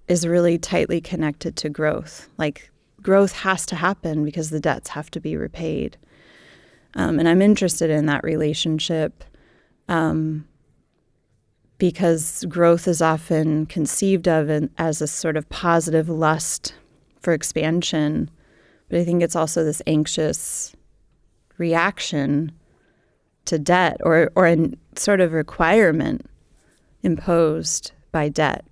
[0.08, 2.30] is really tightly connected to growth.
[2.38, 2.70] Like
[3.02, 5.98] growth has to happen because the debts have to be repaid.
[6.96, 9.24] Um, and I'm interested in that relationship
[9.88, 10.48] um,
[11.78, 16.76] because growth is often conceived of in, as a sort of positive lust
[17.20, 18.30] for expansion.
[18.90, 20.76] But I think it's also this anxious
[21.58, 22.52] reaction
[23.46, 26.26] to debt or, or a sort of requirement
[27.02, 28.66] imposed by debt.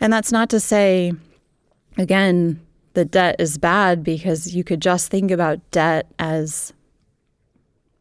[0.00, 1.12] And that's not to say,
[1.96, 2.60] again,
[2.94, 6.72] the debt is bad because you could just think about debt as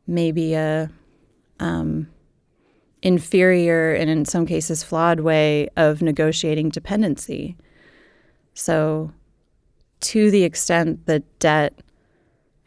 [0.07, 0.89] maybe a
[1.59, 2.07] um,
[3.01, 7.55] inferior and in some cases flawed way of negotiating dependency.
[8.53, 9.11] So,
[10.01, 11.80] to the extent that debt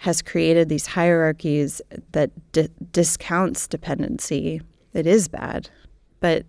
[0.05, 1.81] has created these hierarchies
[2.13, 4.61] that di- discounts dependency,
[4.93, 5.71] it is bad.
[6.21, 6.45] But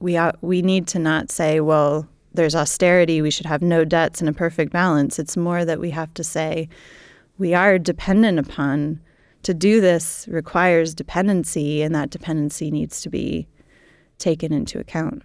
[0.00, 4.28] we we need to not say, well, there's austerity, we should have no debts and
[4.28, 5.18] a perfect balance.
[5.18, 6.66] It's more that we have to say
[7.36, 9.00] we are dependent upon
[9.42, 13.46] to do this requires dependency, and that dependency needs to be
[14.16, 15.22] taken into account.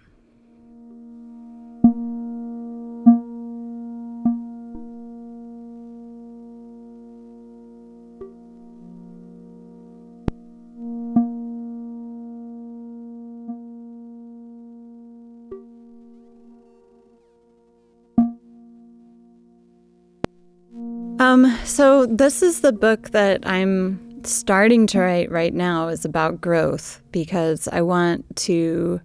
[21.44, 26.40] Um, so this is the book that I'm starting to write right now is about
[26.40, 29.00] growth because I want to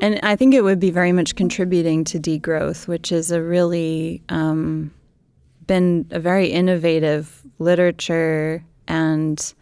[0.00, 4.22] and I think it would be very much contributing to degrowth, which is a really
[4.28, 4.94] um,
[5.66, 8.64] been a very innovative literature.
[8.86, 9.54] And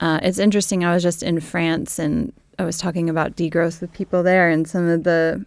[0.00, 0.82] uh, it's interesting.
[0.82, 4.66] I was just in France and I was talking about degrowth with people there, and
[4.66, 5.44] some of the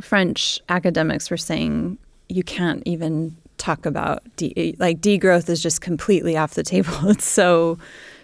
[0.00, 6.36] French academics were saying you can't even talk about de- like degrowth is just completely
[6.36, 6.92] off the table.
[7.08, 7.78] It's so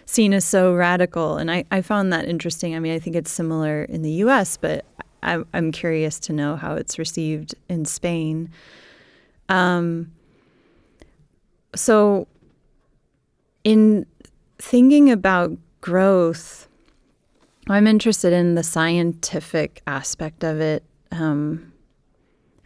[0.05, 2.75] seen as so radical, and I, I found that interesting.
[2.75, 4.85] I mean, I think it's similar in the U.S., but
[5.23, 8.49] I, I'm curious to know how it's received in Spain.
[9.49, 10.11] Um,
[11.75, 12.27] so,
[13.63, 14.05] in
[14.59, 16.67] thinking about growth,
[17.67, 21.73] I'm interested in the scientific aspect of it um,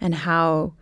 [0.01, 0.73] and how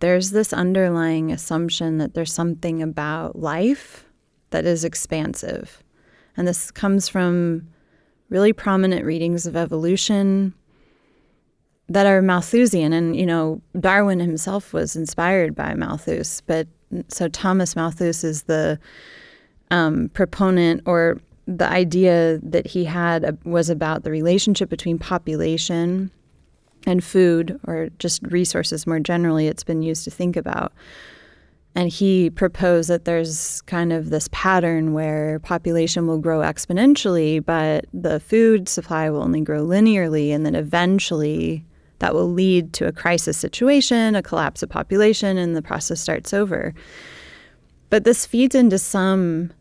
[0.00, 4.04] there's this underlying assumption that there's something about life
[4.50, 5.82] that is expansive.
[6.36, 7.66] And this comes from
[8.28, 10.54] really prominent readings of evolution
[11.88, 12.92] that are Malthusian.
[12.92, 16.40] And, you know, Darwin himself was inspired by Malthus.
[16.40, 16.66] But
[17.08, 18.78] so Thomas Malthus is the
[19.70, 26.10] um, proponent or the idea that he had was about the relationship between population
[26.86, 30.72] and food or just resources more generally it's been used to think about.
[31.74, 37.84] And he proposed that there's kind of this pattern where population will grow exponentially but
[37.92, 41.66] the food supply will only grow linearly and then eventually
[41.98, 46.32] that will lead to a crisis situation a collapse of population and the process starts
[46.32, 46.72] over.
[47.90, 49.52] But this feeds into some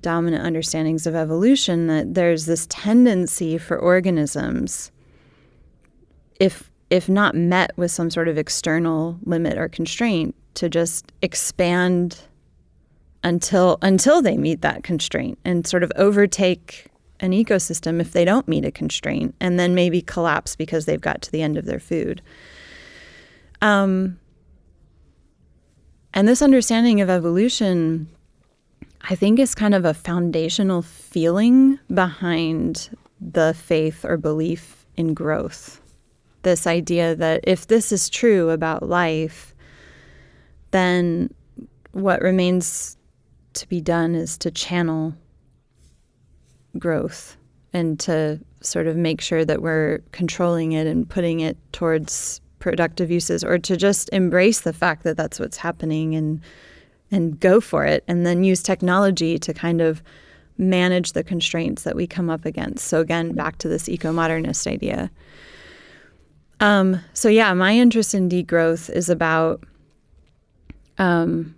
[0.00, 4.90] dominant understandings of evolution that there's this tendency for organisms
[6.40, 12.20] if if not met with some sort of external limit or constraint, to just expand
[13.24, 16.86] until until they meet that constraint and sort of overtake
[17.18, 21.20] an ecosystem if they don't meet a constraint and then maybe collapse because they've got
[21.20, 22.22] to the end of their food.
[23.60, 24.20] Um,
[26.12, 28.08] and this understanding of evolution,
[29.00, 35.80] I think, is kind of a foundational feeling behind the faith or belief in growth
[36.44, 39.54] this idea that if this is true about life,
[40.70, 41.32] then
[41.92, 42.96] what remains
[43.54, 45.14] to be done is to channel
[46.78, 47.36] growth
[47.72, 53.10] and to sort of make sure that we're controlling it and putting it towards productive
[53.10, 56.40] uses or to just embrace the fact that that's what's happening and
[57.10, 60.02] and go for it and then use technology to kind of
[60.56, 62.86] manage the constraints that we come up against.
[62.86, 65.10] So again, back to this eco-modernist idea.
[66.64, 69.62] Um, so yeah, my interest in degrowth is about
[70.96, 71.54] um,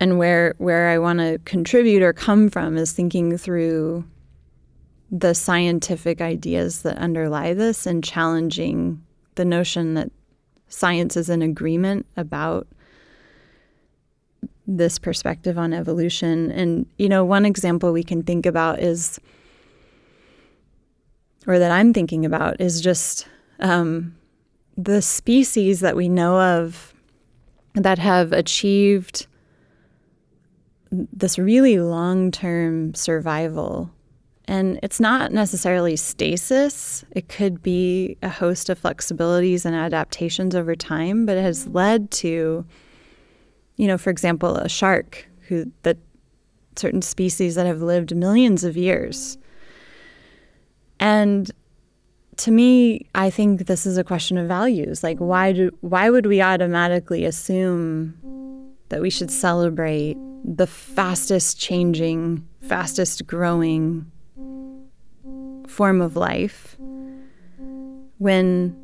[0.00, 4.04] and where where I want to contribute or come from is thinking through
[5.10, 10.10] the scientific ideas that underlie this and challenging the notion that
[10.68, 12.66] science is in agreement about
[14.66, 16.50] this perspective on evolution.
[16.52, 19.20] And, you know, one example we can think about is,
[21.46, 23.28] or that I'm thinking about, is just
[23.60, 24.14] um,
[24.78, 26.94] the species that we know of
[27.74, 29.26] that have achieved
[30.90, 33.90] this really long term survival.
[34.46, 37.04] And it's not necessarily stasis.
[37.10, 42.10] It could be a host of flexibilities and adaptations over time, but it has led
[42.12, 42.64] to,
[43.76, 45.98] you know, for example, a shark who that
[46.76, 49.36] certain species that have lived millions of years.
[51.00, 51.50] And
[52.38, 55.02] to me, I think this is a question of values.
[55.02, 58.14] Like why do why would we automatically assume
[58.88, 64.10] that we should celebrate the fastest changing, fastest growing
[65.66, 66.76] form of life
[68.18, 68.76] when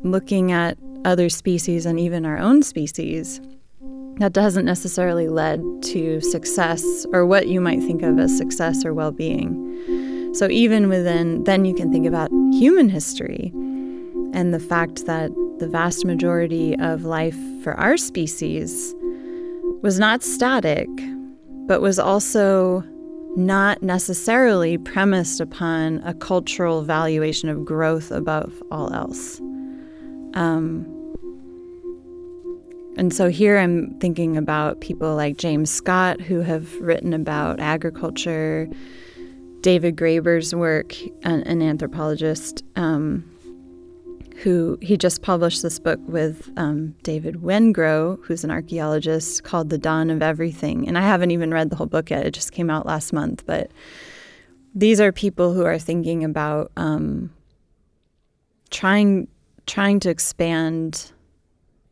[0.00, 3.40] looking at other species and even our own species
[4.18, 8.94] that doesn't necessarily lead to success or what you might think of as success or
[8.94, 10.15] well-being.
[10.36, 13.50] So even within then you can think about human history
[14.34, 18.94] and the fact that the vast majority of life for our species
[19.80, 20.88] was not static,
[21.66, 22.84] but was also
[23.34, 29.40] not necessarily premised upon a cultural valuation of growth above all else.
[30.34, 30.84] Um,
[32.98, 38.68] and so here I'm thinking about people like James Scott, who have written about agriculture,
[39.66, 40.94] David Graeber's work,
[41.24, 43.28] an, an anthropologist, um,
[44.36, 49.76] who he just published this book with um, David Wengrow, who's an archaeologist, called The
[49.76, 50.86] Dawn of Everything.
[50.86, 53.44] And I haven't even read the whole book yet, it just came out last month.
[53.44, 53.72] But
[54.72, 57.34] these are people who are thinking about um,
[58.70, 59.26] trying
[59.66, 61.10] trying to expand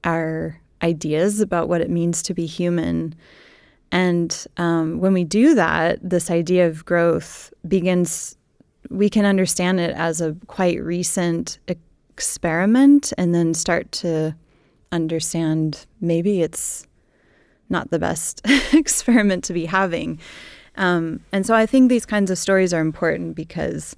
[0.05, 3.17] our ideas about what it means to be human.
[3.95, 8.37] And um, when we do that, this idea of growth begins,
[8.91, 14.35] we can understand it as a quite recent experiment and then start to
[14.91, 16.89] understand maybe it's
[17.71, 18.43] not the best
[18.75, 20.19] experiment to be having.
[20.77, 23.95] Um, and so I think these kinds of stories are important because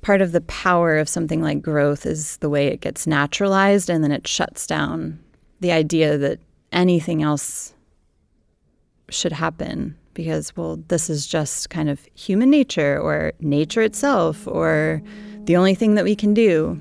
[0.00, 4.02] part of the power of something like growth is the way it gets naturalized and
[4.02, 5.20] then it shuts down
[5.60, 6.40] the idea that
[6.72, 7.73] anything else
[9.10, 15.02] should happen because, well, this is just kind of human nature or nature itself or
[15.44, 16.80] the only thing that we can do.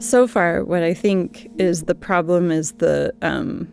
[0.00, 3.68] So far, what I think is the problem is the um,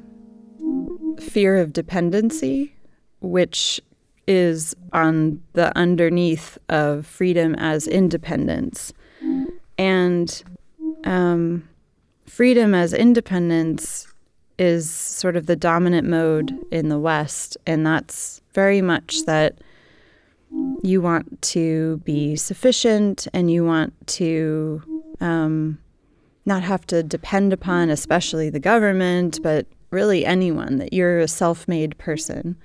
[1.19, 2.75] fear of dependency,
[3.21, 3.81] which
[4.27, 8.93] is on the underneath of freedom as independence.
[9.77, 10.43] And
[11.03, 11.67] um,
[12.25, 14.07] freedom as independence
[14.57, 17.57] is sort of the dominant mode in the West.
[17.67, 19.59] And that's very much that
[20.81, 24.81] you want to be sufficient and you want to
[25.19, 25.77] um,
[26.45, 31.67] not have to depend upon, especially the government, but really anyone, that you're a self
[31.67, 32.55] made person.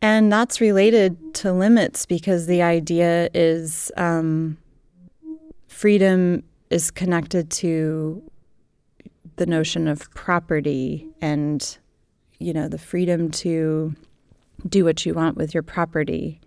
[0.00, 4.56] And that's related to limits because the idea is um,
[5.66, 8.22] freedom is connected to
[9.36, 11.78] the notion of property and,
[12.38, 13.94] you know, the freedom to
[14.68, 16.40] do what you want with your property.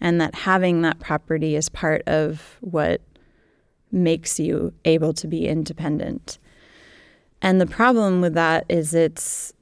[0.00, 3.00] And that having that property is part of what
[3.90, 6.38] makes you able to be independent.
[7.42, 9.52] And the problem with that is it's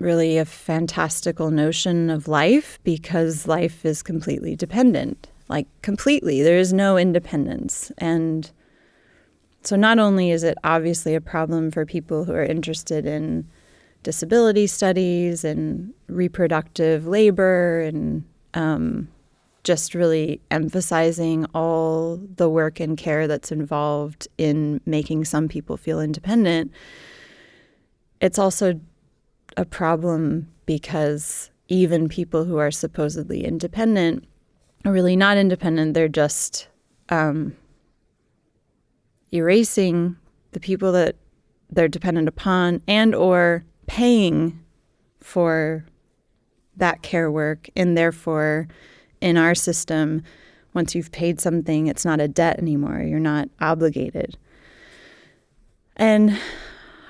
[0.00, 5.28] really a fantastical notion of life because life is completely dependent.
[5.48, 6.42] Like, completely.
[6.42, 7.92] There is no independence.
[7.98, 8.50] And
[9.62, 13.48] so, not only is it obviously a problem for people who are interested in
[14.02, 19.08] disability studies and reproductive labor and um,
[19.64, 26.00] just really emphasizing all the work and care that's involved in making some people feel
[26.00, 26.70] independent,
[28.20, 28.78] it's also
[29.56, 34.24] a problem because even people who are supposedly independent
[34.84, 35.94] are really not independent.
[35.94, 36.68] They're just
[37.08, 37.56] um,
[39.32, 40.16] erasing
[40.52, 41.16] the people that
[41.70, 44.60] they're dependent upon and or paying
[45.20, 45.84] for
[46.76, 48.68] that care work and therefore
[49.24, 50.22] in our system
[50.74, 53.00] once you've paid something it's not a debt anymore.
[53.00, 54.36] You're not obligated.
[55.96, 56.38] And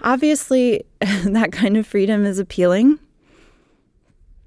[0.02, 3.00] obviously that kind of freedom is appealing.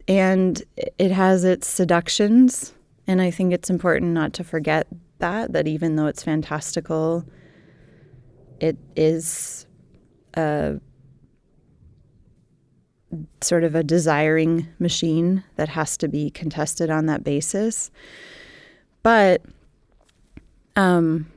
[0.07, 0.63] And
[0.97, 2.73] it has its seductions.
[3.05, 4.87] And i think it's important not to forget
[5.19, 7.25] that that even though it's fantastical
[8.59, 9.65] it is
[10.35, 10.79] a
[13.41, 17.89] sort of a desiring machine that has to be contested on that basis.
[19.03, 19.41] But
[20.75, 21.31] um,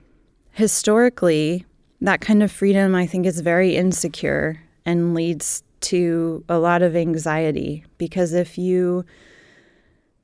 [0.53, 1.65] historically,
[2.01, 6.97] that kind of freedom, I think, is very insecure and leads to a lot of
[6.97, 9.05] anxiety because if you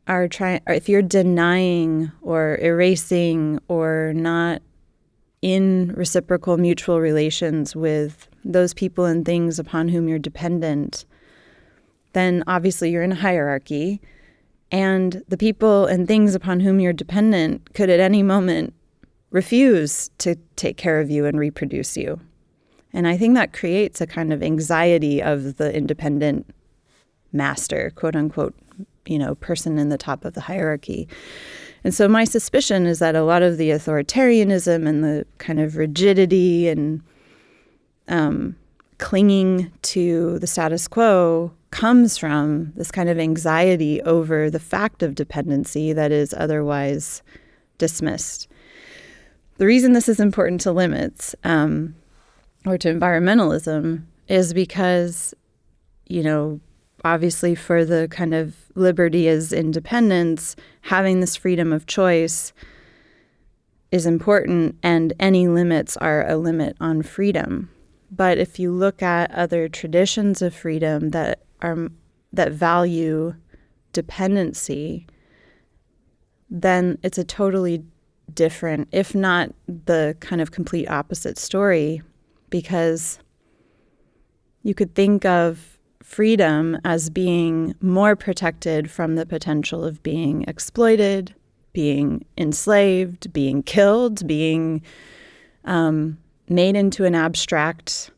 [0.06, 4.62] are trying, if you're denying or erasing or not
[5.42, 11.04] in reciprocal mutual relations with those people and things upon whom you're dependent,
[12.16, 14.00] then obviously you're in a hierarchy.
[14.72, 18.72] And the people and things upon whom you're dependent could at any moment
[19.30, 22.18] refuse to take care of you and reproduce you.
[22.92, 26.52] And I think that creates a kind of anxiety of the independent
[27.32, 28.54] master, quote unquote,
[29.04, 31.06] you know, person in the top of the hierarchy.
[31.84, 35.76] And so my suspicion is that a lot of the authoritarianism and the kind of
[35.76, 37.02] rigidity and
[38.08, 38.56] um,
[38.98, 45.14] clinging to the status quo comes from this kind of anxiety over the fact of
[45.14, 47.22] dependency that is otherwise
[47.76, 48.48] dismissed.
[49.58, 51.94] The reason this is important to limits um,
[52.64, 55.34] or to environmentalism is because,
[56.06, 56.60] you know,
[57.04, 62.54] obviously for the kind of liberty as independence, having this freedom of choice
[63.92, 67.68] is important, and any limits are a limit on freedom.
[68.10, 71.88] But if you look at other traditions of freedom that are
[72.32, 73.34] that value
[73.92, 75.06] dependency,
[76.50, 77.82] then it's a totally
[78.32, 82.02] different, if not the kind of complete opposite story,
[82.50, 83.18] because
[84.62, 91.34] you could think of freedom as being more protected from the potential of being exploited,
[91.72, 94.82] being enslaved, being killed, being
[95.64, 96.16] um,
[96.48, 98.10] made into an abstract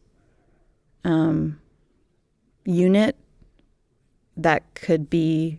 [1.04, 1.58] um,
[2.64, 3.16] unit
[4.38, 5.58] that could be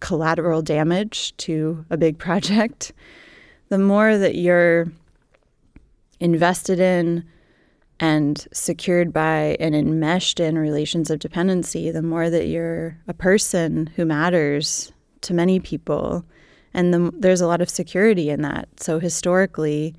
[0.00, 2.92] collateral damage to a big project.
[3.68, 4.86] The more that you're
[6.20, 7.24] invested in
[7.98, 13.88] and secured by and enmeshed in relations of dependency, the more that you're a person
[13.96, 14.92] who matters
[15.22, 16.24] to many people.
[16.74, 18.68] And the, there's a lot of security in that.
[18.80, 19.94] So historically,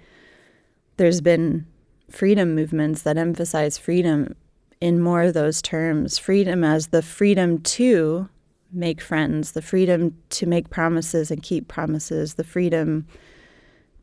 [0.98, 1.66] there's been
[2.10, 4.36] freedom movements that emphasize freedom
[4.80, 8.30] in more of those terms freedom as the freedom to
[8.72, 13.08] make friends, the freedom to make promises and keep promises, the freedom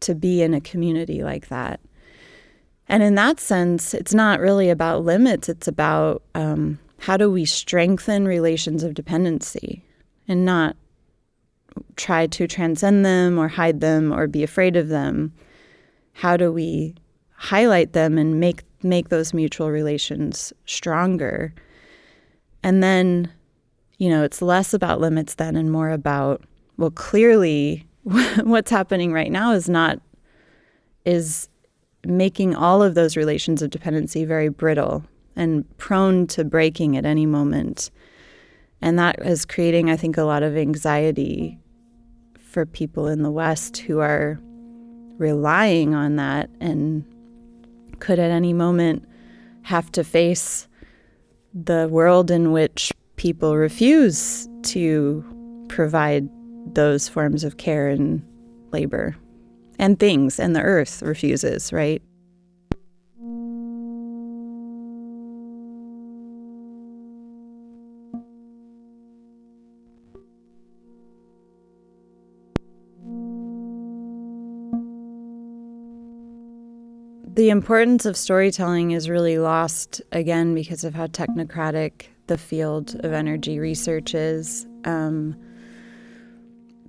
[0.00, 1.80] to be in a community like that.
[2.88, 7.44] And in that sense, it's not really about limits, it's about um, how do we
[7.44, 9.82] strengthen relations of dependency
[10.28, 10.76] and not
[11.96, 15.32] try to transcend them or hide them or be afraid of them.
[16.12, 16.94] How do we
[17.36, 21.54] highlight them and make make those mutual relations stronger?
[22.62, 23.30] And then,
[23.98, 26.42] you know, it's less about limits then and more about
[26.76, 30.00] well, clearly what's happening right now is not
[31.04, 31.48] is
[32.06, 35.04] making all of those relations of dependency very brittle
[35.36, 37.90] and prone to breaking at any moment.
[38.80, 41.58] And that is creating, I think, a lot of anxiety
[42.38, 44.38] for people in the West who are
[45.16, 47.04] relying on that and
[48.04, 49.02] could at any moment
[49.62, 50.68] have to face
[51.54, 55.24] the world in which people refuse to
[55.68, 56.28] provide
[56.74, 58.22] those forms of care and
[58.72, 59.16] labor
[59.78, 62.02] and things, and the earth refuses, right?
[77.34, 83.12] The importance of storytelling is really lost again because of how technocratic the field of
[83.12, 84.66] energy research is.
[84.84, 85.36] Um,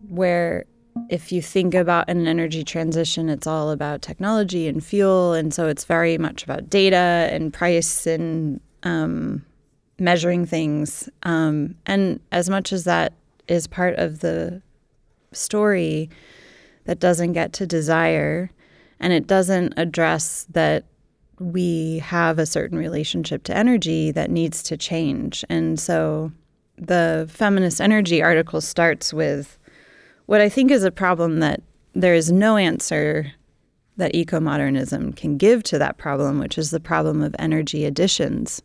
[0.07, 0.65] where
[1.09, 5.33] if you think about an energy transition, it's all about technology and fuel.
[5.33, 9.43] And so it's very much about data and price and um,
[9.99, 11.09] measuring things.
[11.23, 13.13] Um, and as much as that
[13.47, 14.61] is part of the
[15.31, 16.09] story,
[16.85, 18.51] that doesn't get to desire
[19.05, 20.83] and it doesn't address that
[21.39, 25.45] we have a certain relationship to energy that needs to change.
[25.47, 26.31] And so
[26.79, 29.59] the feminist energy article starts with
[30.25, 31.61] what I think is a problem that
[31.93, 33.31] there is no answer
[33.97, 38.59] that eco modernism can give to that problem, which is the problem of energy additions,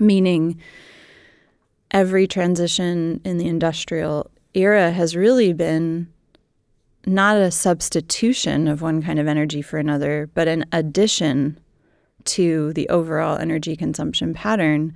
[0.00, 0.58] meaning
[1.90, 6.08] every transition in the industrial era has really been
[7.06, 11.58] not a substitution of one kind of energy for another, but an addition
[12.24, 14.94] to the overall energy consumption pattern,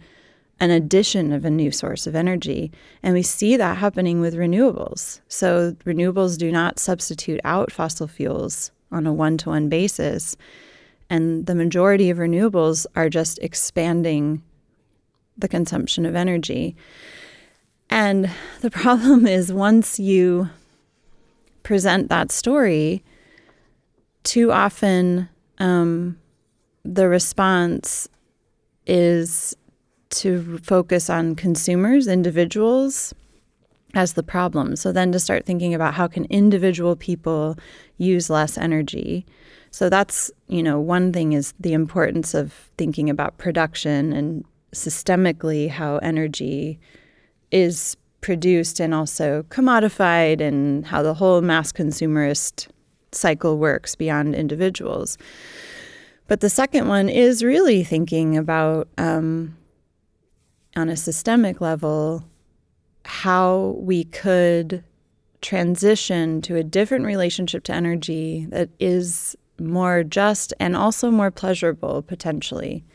[0.60, 2.70] an addition of a new source of energy.
[3.02, 5.20] And we see that happening with renewables.
[5.28, 10.36] So, renewables do not substitute out fossil fuels on a one to one basis.
[11.10, 14.42] And the majority of renewables are just expanding
[15.36, 16.76] the consumption of energy.
[17.90, 18.30] And
[18.60, 20.50] the problem is once you
[21.64, 23.02] present that story,
[24.22, 26.16] too often um,
[26.84, 28.08] the response
[28.86, 29.56] is
[30.10, 33.12] to focus on consumers, individuals,
[33.94, 34.76] as the problem.
[34.76, 37.56] So then to start thinking about how can individual people
[37.96, 39.24] use less energy.
[39.70, 45.68] So that's, you know, one thing is the importance of thinking about production and systemically
[45.68, 46.78] how energy
[47.50, 52.68] is produced and also commodified and how the whole mass consumerist
[53.12, 55.18] cycle works beyond individuals.
[56.26, 59.58] But the second one is really thinking about, um,
[60.74, 62.24] on a systemic level,
[63.04, 64.82] how we could
[65.42, 72.00] transition to a different relationship to energy that is more just and also more pleasurable
[72.00, 72.86] potentially.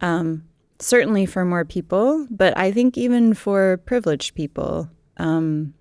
[0.00, 0.44] Um,
[0.78, 4.90] certainly for more people, but I think even for privileged people.
[5.16, 5.74] Um,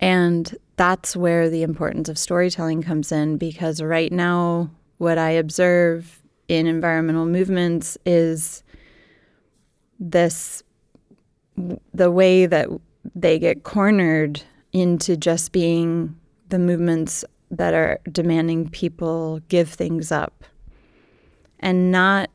[0.00, 6.22] and that's where the importance of storytelling comes in because right now, what I observe
[6.48, 8.62] in environmental movements is
[9.98, 10.62] this
[11.92, 12.68] the way that
[13.14, 14.42] they get cornered
[14.72, 16.16] into just being
[16.48, 20.44] the movements that are demanding people give things up
[21.60, 22.30] and not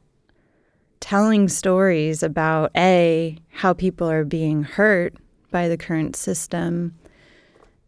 [0.99, 5.15] telling stories about A, how people are being hurt
[5.51, 6.93] by the current system,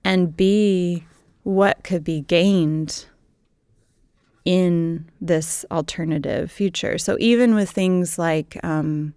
[0.03, 1.05] and B,
[1.43, 3.05] what could be gained
[4.45, 6.97] in this alternative future.
[6.97, 9.13] So, even with things like um,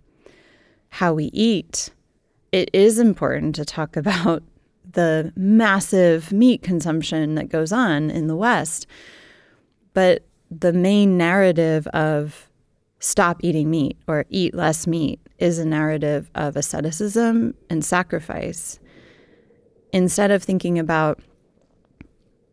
[0.91, 1.91] how we eat,
[2.51, 4.43] it is important to talk about
[4.93, 8.87] the massive meat consumption that goes on in the West.
[9.95, 12.49] But the main narrative of
[13.03, 18.79] stop eating meat or eat less meat is a narrative of asceticism and sacrifice.
[19.93, 21.19] Instead of thinking about,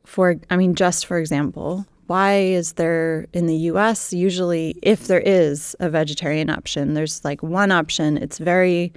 [0.06, 5.22] for, I mean, just for example, why is there in the US usually, if there
[5.22, 8.92] is a vegetarian option, there's like one option, it's very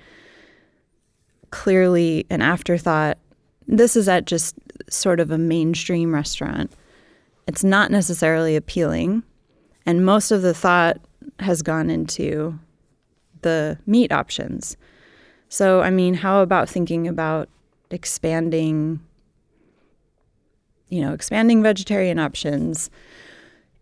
[1.51, 3.19] clearly an afterthought.
[3.69, 4.55] This is at just
[4.89, 6.73] sort of a mainstream restaurant.
[7.47, 9.23] It's not necessarily appealing.
[9.85, 10.99] And most of the thought
[11.39, 12.59] has gone into
[13.43, 14.77] the meat options.
[15.49, 17.49] So, I mean, how about thinking about
[17.91, 19.01] expanding,
[20.89, 22.91] you know, expanding vegetarian options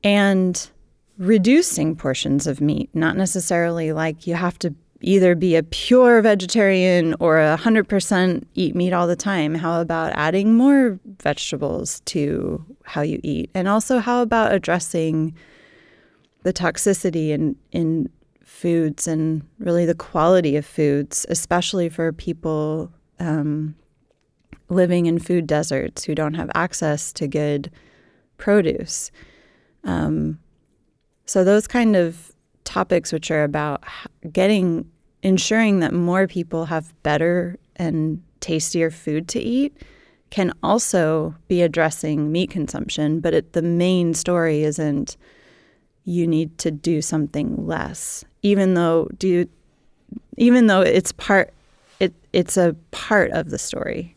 [0.03, 0.71] and
[1.19, 7.15] reducing portions of meat, not necessarily like you have to either be a pure vegetarian
[7.21, 9.55] or a 100% eat meat all the time.
[9.55, 13.51] How about adding more vegetables to how you eat?
[13.55, 15.35] And also, how about addressing
[16.43, 18.09] the toxicity in in
[18.45, 23.75] foods and really the quality of foods, especially for people um,
[24.69, 27.71] living in food deserts who don't have access to good
[28.39, 29.11] produce.
[29.85, 30.39] Um,
[31.27, 32.33] so those kind of
[32.65, 33.85] topics, which are about
[34.33, 34.91] getting,
[35.23, 39.77] ensuring that more people have better and tastier food to eat,
[40.31, 43.21] can also be addressing meat consumption.
[43.21, 45.17] But it, the main story isn't
[46.05, 49.49] you need to do something less, even though do
[50.37, 51.53] even though it's part
[51.99, 54.17] it it's a part of the story.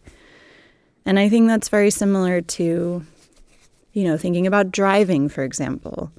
[1.05, 3.03] And I think that's very similar to,
[3.91, 6.11] you know, thinking about driving, for example.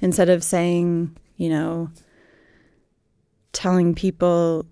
[0.00, 1.90] Instead of saying, you know,
[3.52, 4.66] telling people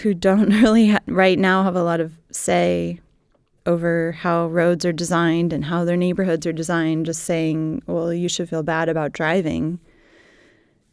[0.00, 3.00] who don't really ha- right now have a lot of say
[3.66, 8.28] over how roads are designed and how their neighborhoods are designed, just saying, well, you
[8.28, 9.78] should feel bad about driving.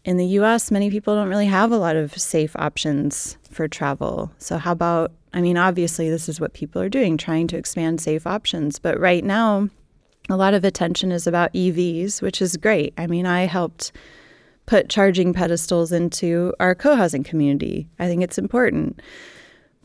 [0.05, 4.31] In the US, many people don't really have a lot of safe options for travel.
[4.37, 8.01] So, how about, I mean, obviously, this is what people are doing, trying to expand
[8.01, 8.79] safe options.
[8.79, 9.69] But right now,
[10.29, 12.93] a lot of attention is about EVs, which is great.
[12.97, 13.91] I mean, I helped
[14.67, 17.89] put charging pedestals into our co housing community.
[17.97, 19.01] I think it's important.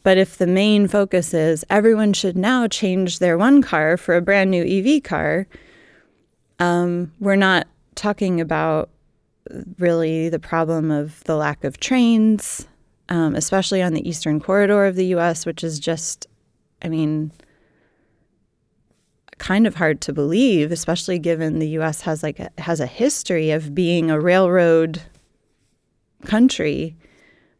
[0.05, 4.23] But if the main focus is everyone should now change their one car for a
[4.23, 5.49] brand new EV car,
[6.61, 7.67] um, we're not
[7.97, 8.91] talking about
[9.79, 12.69] really the problem of the lack of trains,
[13.09, 16.27] um, especially on the eastern corridor of the US, which is just,
[16.83, 17.33] I mean,
[19.39, 22.03] kind of hard to believe, especially given the U.S.
[22.03, 25.01] has like a, has a history of being a railroad
[26.25, 26.97] country,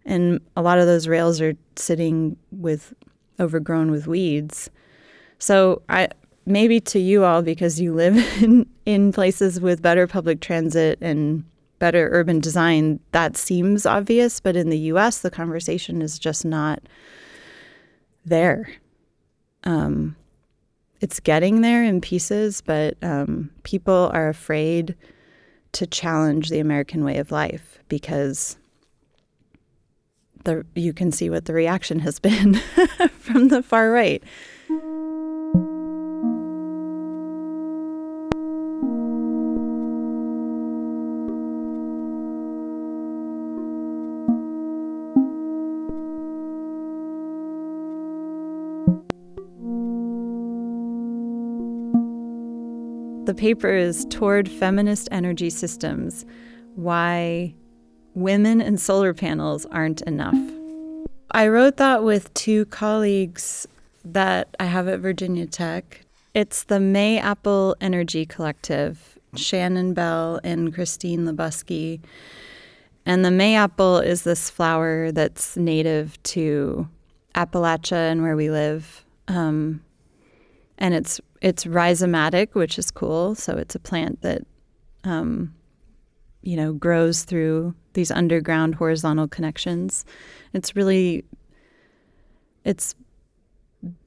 [0.05, 2.95] and a lot of those rails are sitting with
[3.41, 4.71] overgrown with weeds.
[5.39, 6.09] So I
[6.47, 11.45] maybe to you all because you live in, in places with better public transit and
[11.79, 14.41] better urban design, that seems obvious.
[14.41, 16.81] But in the US, the conversation is just not
[18.25, 18.69] there.
[19.65, 20.17] Um,
[21.01, 24.95] it's getting there in pieces, but um, people are afraid
[25.73, 28.57] to challenge the American way of life because
[30.45, 32.55] the you can see what the reaction has been
[33.19, 34.23] from the far right.
[53.25, 56.27] The paper is Toward Feminist Energy Systems
[56.75, 57.55] Why
[58.15, 60.39] Women and Solar Panels Aren't Enough.
[61.33, 63.67] I wrote that with two colleagues
[64.05, 66.03] that I have at Virginia Tech.
[66.33, 72.01] It's the Mayapple Energy Collective, Shannon Bell and Christine Labuski.
[73.07, 76.89] And the mayapple is this flower that's native to
[77.35, 79.05] Appalachia and where we live.
[79.29, 79.83] Um,
[80.79, 83.35] and it's it's rhizomatic, which is cool.
[83.35, 84.43] So it's a plant that,
[85.05, 85.55] um,
[86.43, 90.05] you know, grows through these underground horizontal connections.
[90.53, 91.25] It's really,
[92.65, 92.95] it's,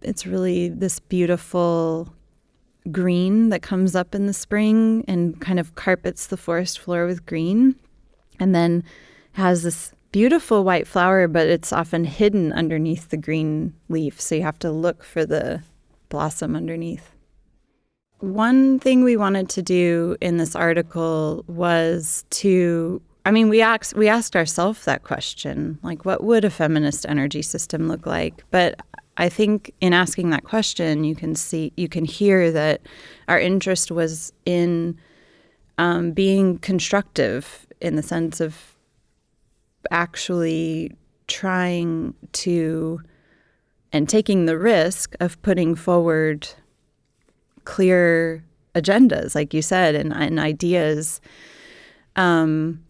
[0.02, 2.14] it's really this beautiful
[2.92, 7.26] green that comes up in the spring and kind of carpets the forest floor with
[7.26, 7.76] green,
[8.40, 8.84] and then
[9.34, 14.22] has this beautiful white flower, but it's often hidden underneath the green leaf.
[14.22, 15.62] So you have to look for the
[16.10, 17.12] blossom underneath.
[18.20, 23.94] One thing we wanted to do in this article was to I mean, we asked
[23.94, 28.46] we asked ourselves that question, like what would a feminist energy system look like?
[28.52, 28.80] But
[29.18, 32.80] I think in asking that question, you can see you can hear that
[33.28, 34.98] our interest was in
[35.78, 38.78] um, being constructive in the sense of
[39.92, 40.96] actually
[41.28, 43.02] trying to
[43.92, 46.48] and taking the risk of putting forward
[47.66, 48.42] clear
[48.74, 51.20] agendas, like you said, and, and ideas.
[52.16, 52.86] Um,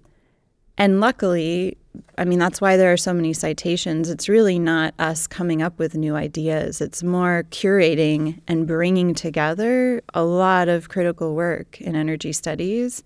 [0.78, 1.78] and luckily,
[2.18, 4.10] I mean, that's why there are so many citations.
[4.10, 10.02] It's really not us coming up with new ideas, it's more curating and bringing together
[10.14, 13.04] a lot of critical work in energy studies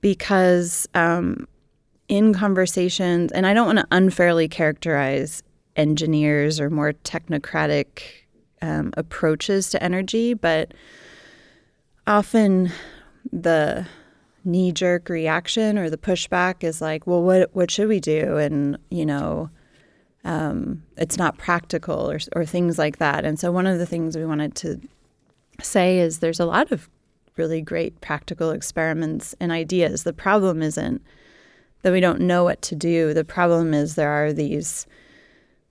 [0.00, 0.88] because.
[0.94, 1.46] Um,
[2.08, 5.42] in conversations, and I don't want to unfairly characterize
[5.76, 8.02] engineers or more technocratic
[8.62, 10.72] um, approaches to energy, but
[12.06, 12.70] often
[13.32, 13.86] the
[14.46, 18.36] knee jerk reaction or the pushback is like, well, what what should we do?
[18.36, 19.50] And you know,
[20.24, 23.24] um, it's not practical or or things like that.
[23.24, 24.80] And so one of the things we wanted to
[25.62, 26.88] say is there's a lot of
[27.36, 30.04] really great practical experiments and ideas.
[30.04, 31.02] The problem isn't
[31.82, 33.12] that we don't know what to do.
[33.12, 34.86] The problem is there are these.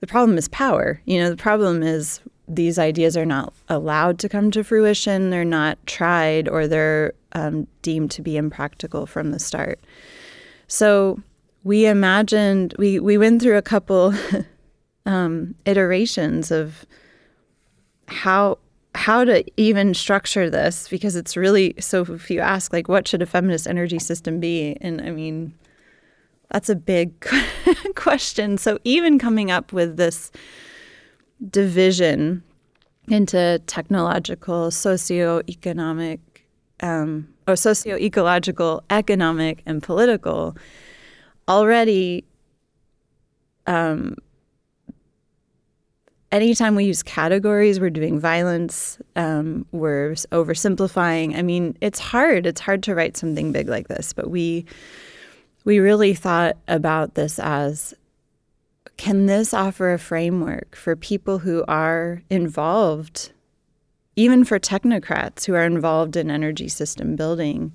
[0.02, 1.02] The problem is power.
[1.06, 5.46] You know, the problem is these ideas are not allowed to come to fruition, they're
[5.46, 9.80] not tried, or they're um, deemed to be impractical from the start.
[10.68, 11.20] So
[11.64, 14.14] we imagined, we, we went through a couple
[15.06, 16.86] um, iterations of
[18.08, 18.58] how
[18.94, 23.22] how to even structure this because it's really so if you ask like what should
[23.22, 25.54] a feminist energy system be and i mean
[26.50, 27.14] that's a big
[27.96, 30.32] question so even coming up with this
[31.50, 32.44] division
[33.08, 36.20] into technological, socioeconomic,
[36.82, 40.58] um, or socio-ecological, economic, and political,
[41.48, 42.26] already
[43.68, 44.16] um,
[46.32, 51.38] anytime we use categories, we're doing violence, um, we're oversimplifying.
[51.38, 52.46] I mean, it's hard.
[52.46, 54.66] It's hard to write something big like this, but we
[55.64, 57.94] we really thought about this as
[58.98, 63.32] can this offer a framework for people who are involved
[64.18, 67.74] even for technocrats who are involved in energy system building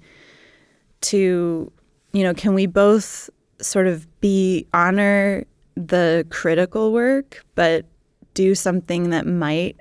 [1.01, 1.71] to
[2.13, 3.29] you know can we both
[3.61, 5.45] sort of be honor
[5.77, 7.85] the critical work but
[8.35, 9.77] do something that might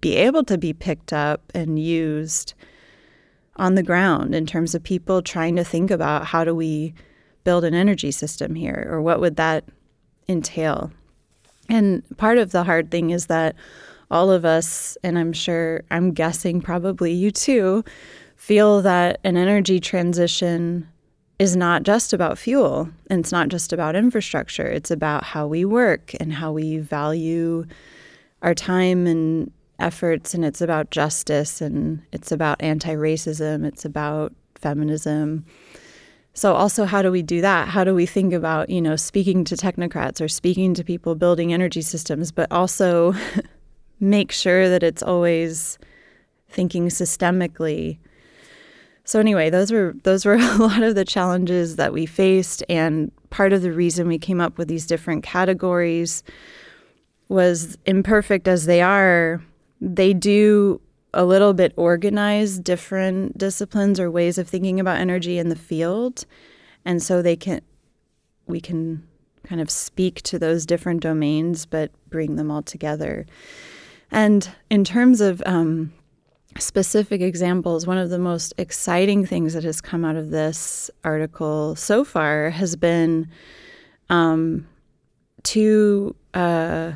[0.00, 2.54] be able to be picked up and used
[3.56, 6.92] on the ground in terms of people trying to think about how do we
[7.44, 9.64] build an energy system here or what would that
[10.28, 10.90] entail
[11.68, 13.56] and part of the hard thing is that
[14.10, 17.84] all of us, and I'm sure, I'm guessing probably you too,
[18.36, 20.86] feel that an energy transition
[21.38, 24.66] is not just about fuel and it's not just about infrastructure.
[24.66, 27.64] It's about how we work and how we value
[28.42, 34.32] our time and efforts, and it's about justice and it's about anti racism, it's about
[34.56, 35.46] feminism.
[36.34, 37.68] So also how do we do that?
[37.68, 41.52] How do we think about, you know, speaking to technocrats or speaking to people building
[41.52, 43.14] energy systems, but also
[44.00, 45.78] make sure that it's always
[46.48, 47.98] thinking systemically.
[49.04, 53.12] So anyway, those were those were a lot of the challenges that we faced and
[53.30, 56.22] part of the reason we came up with these different categories
[57.28, 59.42] was imperfect as they are,
[59.80, 60.80] they do
[61.14, 66.24] a little bit organize different disciplines or ways of thinking about energy in the field.
[66.84, 67.60] And so they can
[68.46, 69.06] we can
[69.44, 73.26] kind of speak to those different domains but bring them all together.
[74.10, 75.92] And in terms of um,
[76.58, 81.74] specific examples one of the most exciting things that has come out of this article
[81.76, 83.28] so far has been
[84.10, 84.66] um,
[85.42, 86.92] two uh,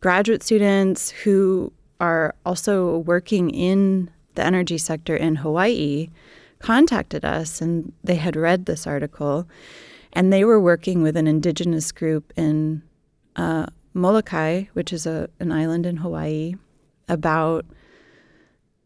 [0.00, 1.72] graduate students who
[2.02, 6.10] are also working in the energy sector in Hawaii
[6.58, 9.48] contacted us and they had read this article
[10.12, 12.82] and they were working with an indigenous group in
[13.36, 16.54] uh, Molokai, which is a, an island in Hawaii,
[17.08, 17.64] about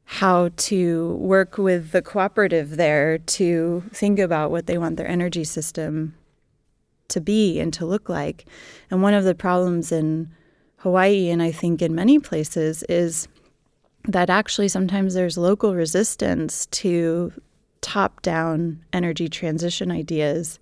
[0.05, 5.43] how to work with the cooperative there to think about what they want their energy
[5.43, 6.15] system
[7.09, 8.45] to be and to look like.
[8.91, 10.31] And one of the problems in
[10.79, 13.29] Hawaii, and I think in many places, is
[14.05, 17.33] that actually sometimes there's local resistance to
[17.81, 20.59] top down energy transition ideas,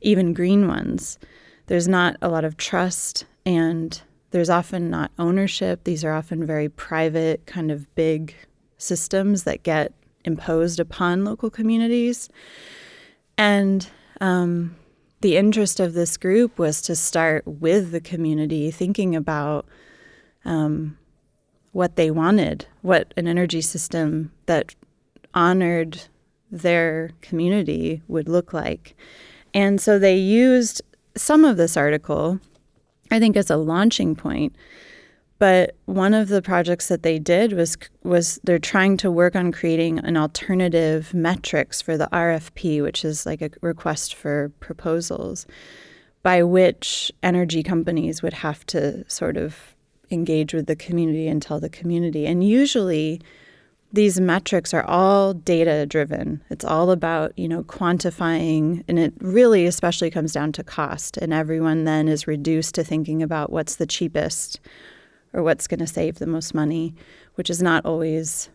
[0.00, 1.18] even green ones.
[1.66, 4.00] There's not a lot of trust, and
[4.30, 5.84] there's often not ownership.
[5.84, 8.34] These are often very private, kind of big
[8.78, 9.92] systems that get
[10.24, 12.28] imposed upon local communities.
[13.36, 13.88] And
[14.20, 14.76] um,
[15.20, 19.66] the interest of this group was to start with the community, thinking about
[20.44, 20.96] um,
[21.72, 24.74] what they wanted, what an energy system that
[25.34, 26.02] honored
[26.50, 28.96] their community would look like.
[29.52, 30.82] And so they used
[31.16, 32.40] some of this article,
[33.10, 34.54] I think, as a launching point
[35.40, 39.50] but one of the projects that they did was was they're trying to work on
[39.50, 45.46] creating an alternative metrics for the RFP, which is like a request for proposals,
[46.22, 49.74] by which energy companies would have to sort of
[50.10, 52.26] engage with the community and tell the community.
[52.26, 53.22] And usually
[53.94, 56.44] these metrics are all data driven.
[56.50, 61.32] It's all about, you know, quantifying and it really especially comes down to cost and
[61.32, 64.60] everyone then is reduced to thinking about what's the cheapest
[65.32, 66.94] or what's going to save the most money,
[67.34, 68.50] which is not always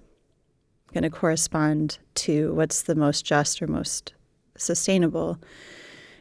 [0.93, 4.13] going to correspond to what's the most just or most
[4.57, 5.39] sustainable.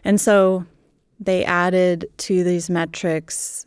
[0.05, 0.67] And so
[1.21, 3.67] they added to these metrics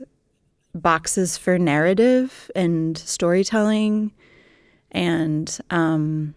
[0.76, 4.12] boxes for narrative and storytelling
[4.92, 6.36] and um,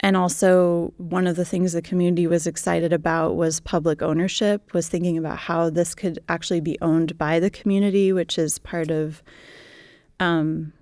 [0.00, 4.88] and also, one of the things the community was excited about was public ownership, was
[4.88, 9.24] thinking about how this could actually be owned by the community, which is part of
[10.20, 10.72] um,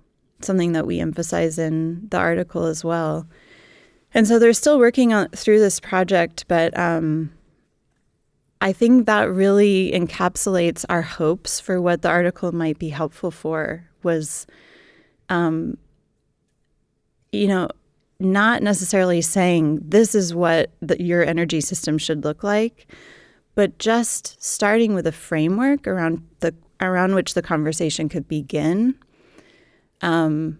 [0.41, 3.27] something that we emphasize in the article as well.
[4.13, 7.31] And so they're still working on through this project, but um,
[8.61, 13.89] I think that really encapsulates our hopes for what the article might be helpful for.
[14.03, 14.45] Was,
[15.29, 15.77] um,
[17.31, 17.69] you know,
[18.19, 22.91] not necessarily saying this is what the, your energy system should look like,
[23.55, 28.95] but just starting with a framework around the around which the conversation could begin.
[30.01, 30.59] Um,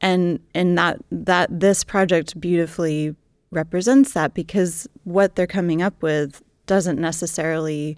[0.00, 3.14] and and that that this project beautifully
[3.50, 7.96] represents that because what they're coming up with doesn't necessarily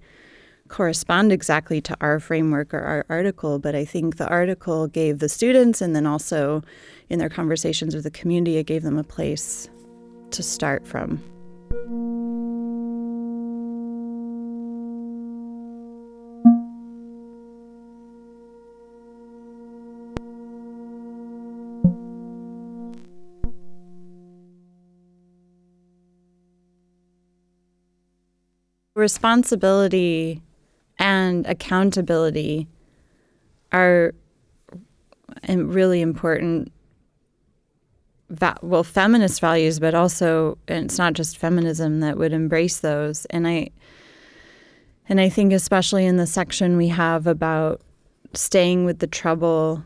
[0.69, 5.29] correspond exactly to our framework or our article, but I think the article gave the
[5.29, 6.63] students and then also
[7.11, 9.69] in their conversations with the community, it gave them a place
[10.31, 11.23] to start from.
[28.95, 30.43] Responsibility
[30.99, 32.69] and accountability
[33.73, 34.13] are
[35.49, 36.71] really important
[38.31, 43.27] va- well feminist values but also and it's not just feminism that would embrace those.
[43.27, 43.71] And i
[45.09, 47.81] and i think especially in the section we have about
[48.33, 49.85] staying with the trouble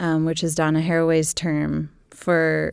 [0.00, 2.72] um, which is donna haraway's term for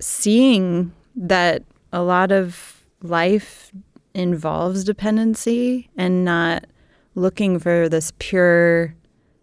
[0.00, 3.72] seeing that a lot of life
[4.14, 6.64] involves dependency and not
[7.14, 8.94] looking for this pure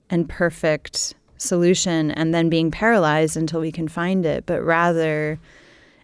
[0.10, 5.40] and perfect solution and then being paralyzed until we can find it, but rather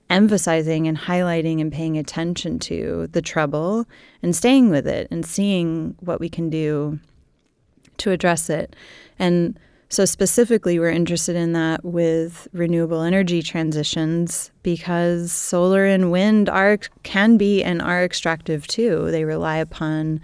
[0.10, 3.86] emphasizing and highlighting and paying attention to the trouble
[4.24, 7.00] and staying with it and seeing what we can do
[7.98, 8.76] to address it.
[9.20, 9.60] And
[9.92, 16.78] so, specifically, we're interested in that with renewable energy transitions because solar and wind are
[17.02, 19.10] can be and are extractive too.
[19.10, 20.22] They rely upon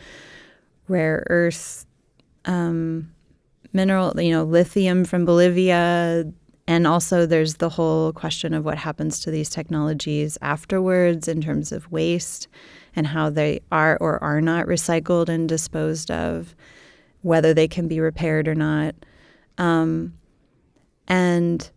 [0.88, 1.88] rare earth
[2.46, 3.12] um,
[3.76, 6.26] mineral, you know, lithium from Bolivia.
[6.68, 11.72] And also, there's the whole question of what happens to these technologies afterwards in terms
[11.72, 12.48] of waste
[12.96, 16.56] and how they are or are not recycled and disposed of,
[17.22, 18.96] whether they can be repaired or not.
[19.60, 20.14] Um,
[21.08, 21.70] and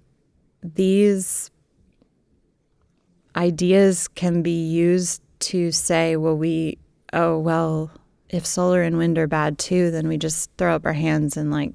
[0.62, 1.50] these
[3.36, 6.78] ideas can be used to say, well, we,
[7.12, 7.90] oh, well,
[8.30, 11.50] if solar and wind are bad too, then we just throw up our hands and
[11.50, 11.74] like,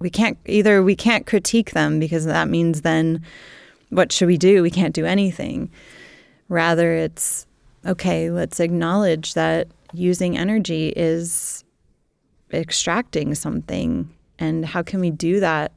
[0.00, 3.22] we can't either, we can't critique them because that means then
[3.90, 4.62] what should we do?
[4.62, 5.70] We can't do anything.
[6.48, 7.46] Rather, it's
[7.86, 11.64] okay, let's acknowledge that using energy is
[12.52, 15.72] extracting something and how can we do that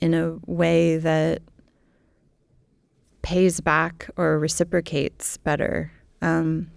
[0.00, 1.40] in a way that
[3.22, 5.92] pays back or reciprocates better?
[6.20, 6.70] Um,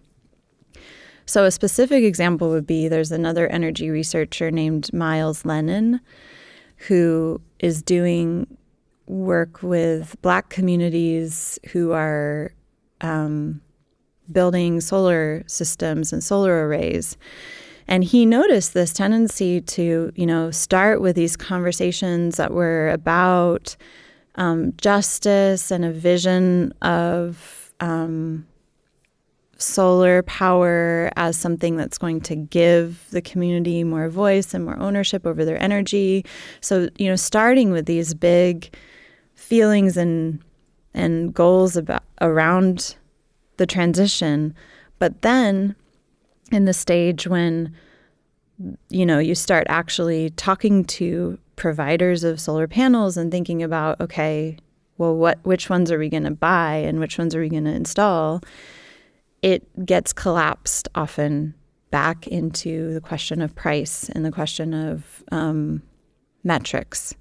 [1.25, 6.01] so, a specific example would be there's another energy researcher named Myles Lennon
[6.87, 8.57] who is doing
[9.07, 12.53] work with Black communities who are
[13.01, 13.61] um,
[14.31, 17.17] building solar systems and solar arrays.
[17.87, 23.75] And he noticed this tendency to, you know, start with these conversations that were about
[24.35, 28.47] um, justice and a vision of um,
[29.63, 35.25] solar power as something that's going to give the community more voice and more ownership
[35.25, 36.25] over their energy.
[36.61, 38.73] So, you know, starting with these big
[39.35, 40.39] feelings and
[40.93, 42.95] and goals about around
[43.57, 44.53] the transition,
[44.99, 45.75] but then
[46.51, 47.73] in the stage when
[48.89, 54.57] you know you start actually talking to providers of solar panels and thinking about okay
[54.97, 57.65] well what which ones are we going to buy and which ones are we going
[57.65, 58.41] to install
[59.43, 61.53] it gets collapsed often
[61.91, 65.83] back into the question of price and the question of um,
[66.43, 67.13] metrics.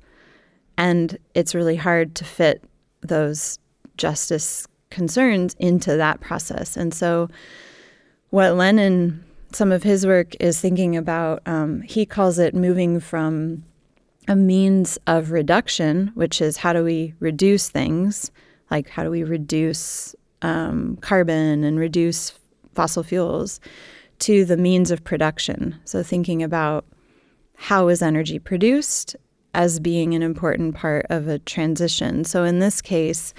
[0.78, 2.65] And it's really hard to fit
[3.03, 3.59] those
[3.99, 6.77] justice concerns into that process.
[6.77, 7.28] And so
[8.31, 13.65] what Lennon, some of his work is thinking about, um, he calls it moving from
[14.28, 18.31] a means of reduction, which is how do we reduce things,
[18.70, 22.32] like how do we reduce um, carbon and reduce
[22.74, 23.60] fossil fuels,
[24.20, 25.77] to the means of production.
[25.85, 26.85] So thinking about
[27.56, 29.16] how is energy produced
[29.55, 32.24] as being an important part of a transition.
[32.24, 33.35] So in this case,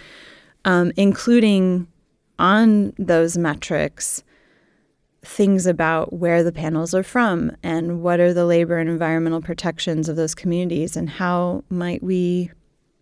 [0.66, 1.88] um, including
[2.40, 4.24] on those metrics
[5.26, 10.10] things about where the panels are from and what are the labor and environmental protections
[10.10, 12.52] of those communities and how might we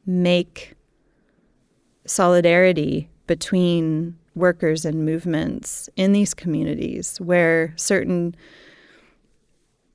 [0.05, 0.73] make
[2.05, 8.35] solidarity between workers and movements in these communities where certain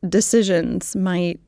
[0.08, 1.38] decisions might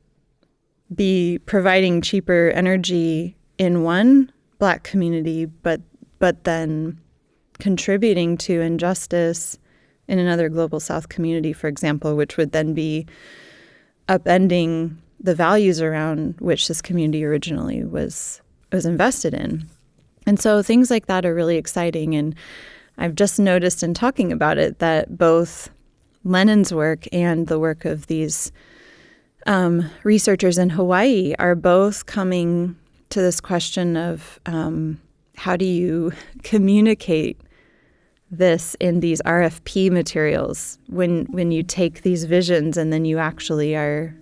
[0.93, 5.81] be providing cheaper energy in one black community but
[6.19, 6.99] but then
[7.57, 9.57] contributing to injustice
[10.07, 13.07] in another global south community, for example, which would then be
[14.07, 18.41] upending the values around which this community originally was
[18.71, 19.67] was invested in.
[20.29, 22.13] And so things like that are really exciting.
[22.13, 22.35] And
[22.99, 25.71] I've just noticed in talking about it that both
[26.23, 28.51] Lennon's work and the work of these
[29.47, 32.77] um, researchers in Hawaii are both coming
[33.09, 35.01] to this question of um,
[35.35, 36.11] how do you
[36.43, 37.41] communicate
[38.29, 43.75] this in these RFP materials when when you take these visions and then you actually
[43.75, 44.15] are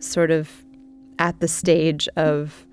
[0.00, 0.64] sort of
[1.20, 2.66] at the stage of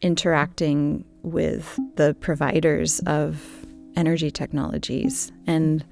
[0.00, 5.84] interacting with the providers of energy technologies and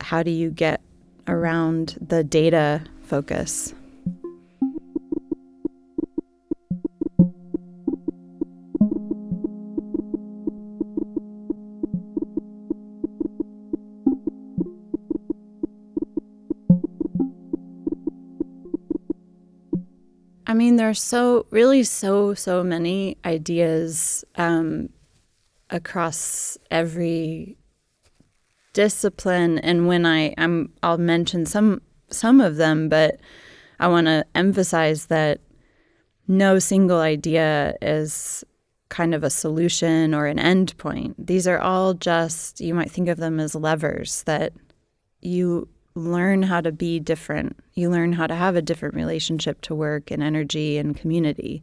[0.00, 0.80] how do you get
[1.26, 3.74] around the data focus?
[20.46, 24.90] I mean, there's so really so so many ideas um,
[25.70, 27.56] across every
[28.72, 33.18] discipline, and when I I'm I'll mention some some of them, but
[33.80, 35.40] I want to emphasize that
[36.28, 38.44] no single idea is
[38.88, 41.26] kind of a solution or an end point.
[41.26, 44.52] These are all just you might think of them as levers that
[45.20, 47.56] you learn how to be different.
[47.74, 51.62] You learn how to have a different relationship to work and energy and community.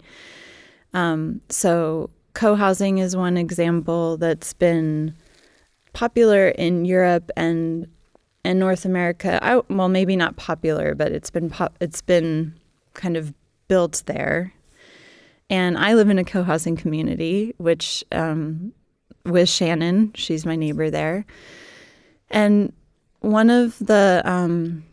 [0.94, 5.16] Um, so, co housing is one example that's been
[5.94, 7.88] popular in Europe and
[8.44, 9.40] and North America.
[9.42, 12.60] I, well, maybe not popular, but it's been pop, it's been
[12.94, 13.34] kind of
[13.68, 14.54] built there.
[15.50, 18.74] And I live in a co housing community, which um,
[19.26, 21.26] with Shannon, she's my neighbor there,
[22.32, 22.74] and
[23.24, 24.84] one of the um,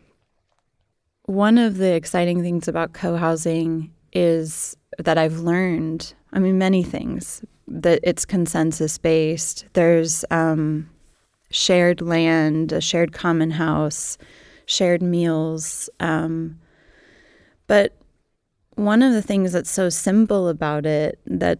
[1.24, 6.14] one of the exciting things about co-housing is that I've learned.
[6.32, 9.66] I mean, many things that it's consensus based.
[9.72, 10.88] There's um,
[11.50, 14.16] shared land, a shared common house,
[14.64, 15.90] shared meals.
[15.98, 16.60] Um,
[17.66, 17.96] but
[18.76, 21.58] one of the things that's so simple about it that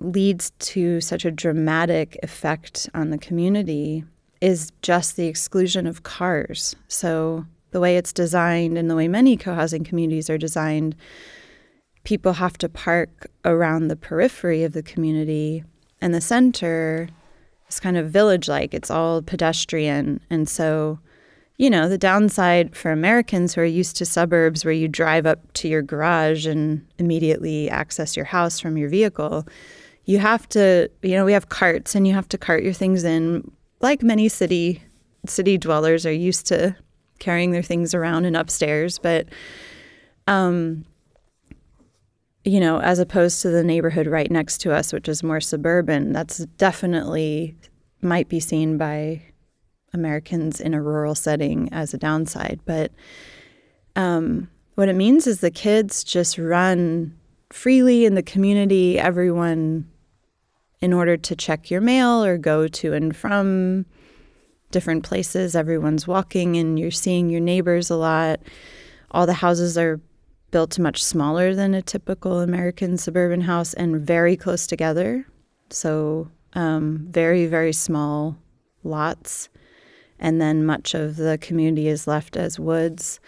[0.00, 4.04] leads to such a dramatic effect on the community
[4.40, 6.74] is just the exclusion of cars.
[6.88, 10.96] So, the way it's designed and the way many co housing communities are designed,
[12.04, 15.64] people have to park around the periphery of the community,
[16.00, 17.08] and the center
[17.68, 18.74] is kind of village like.
[18.74, 20.20] It's all pedestrian.
[20.30, 20.98] And so,
[21.56, 25.52] you know, the downside for Americans who are used to suburbs where you drive up
[25.54, 29.46] to your garage and immediately access your house from your vehicle,
[30.06, 33.04] you have to, you know, we have carts and you have to cart your things
[33.04, 33.50] in
[33.80, 34.82] like many city
[35.26, 36.74] city dwellers are used to
[37.18, 39.26] carrying their things around and upstairs, but
[40.26, 40.84] um,
[42.44, 46.12] you know, as opposed to the neighborhood right next to us, which is more suburban,
[46.12, 47.56] that's definitely
[48.00, 49.22] might be seen by
[49.92, 52.60] Americans in a rural setting as a downside.
[52.64, 52.92] But
[53.96, 57.18] um, what it means is the kids just run
[57.52, 58.98] freely in the community.
[58.98, 59.89] Everyone
[60.80, 63.84] in order to check your mail or go to and from
[64.70, 65.54] different places.
[65.54, 68.40] Everyone's walking and you're seeing your neighbors a lot.
[69.10, 70.00] All the houses are
[70.50, 75.26] built much smaller than a typical American suburban house and very close together.
[75.70, 78.36] So, um, very, very small
[78.82, 79.48] lots.
[80.18, 83.20] And then much of the community is left as woods.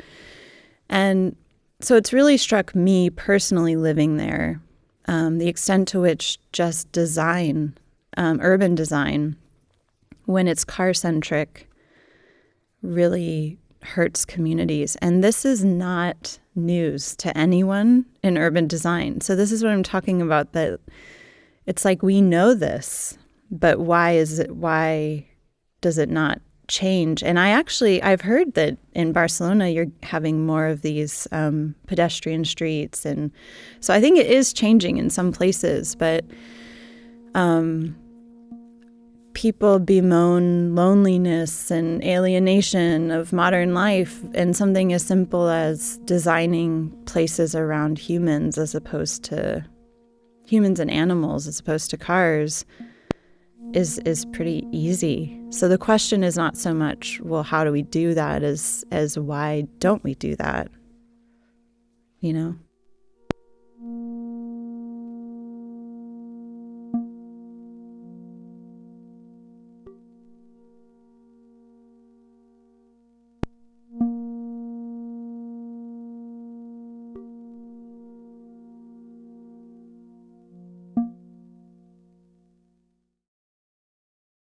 [0.88, 1.36] And
[1.80, 4.60] so it's really struck me personally living there
[5.06, 7.76] um, the extent to which just design,
[8.16, 9.36] um, urban design,
[10.26, 11.68] when it's car centric,
[12.82, 14.96] really hurts communities.
[14.96, 19.20] And this is not news to anyone in urban design.
[19.20, 20.80] So, this is what I'm talking about that
[21.66, 23.16] it's like we know this,
[23.50, 25.26] but why is it, why
[25.80, 26.40] does it not
[26.72, 27.22] change.
[27.22, 32.44] And I actually I've heard that in Barcelona you're having more of these um, pedestrian
[32.44, 33.30] streets, and
[33.80, 35.94] so I think it is changing in some places.
[35.94, 36.24] But
[37.34, 37.94] um,
[39.34, 47.54] people bemoan loneliness and alienation of modern life, and something as simple as designing places
[47.54, 49.62] around humans as opposed to
[50.46, 52.64] humans and animals as opposed to cars
[53.74, 55.38] is is pretty easy.
[55.50, 59.18] So the question is not so much, well, how do we do that as as
[59.18, 60.70] why don't we do that?
[62.20, 62.56] You know?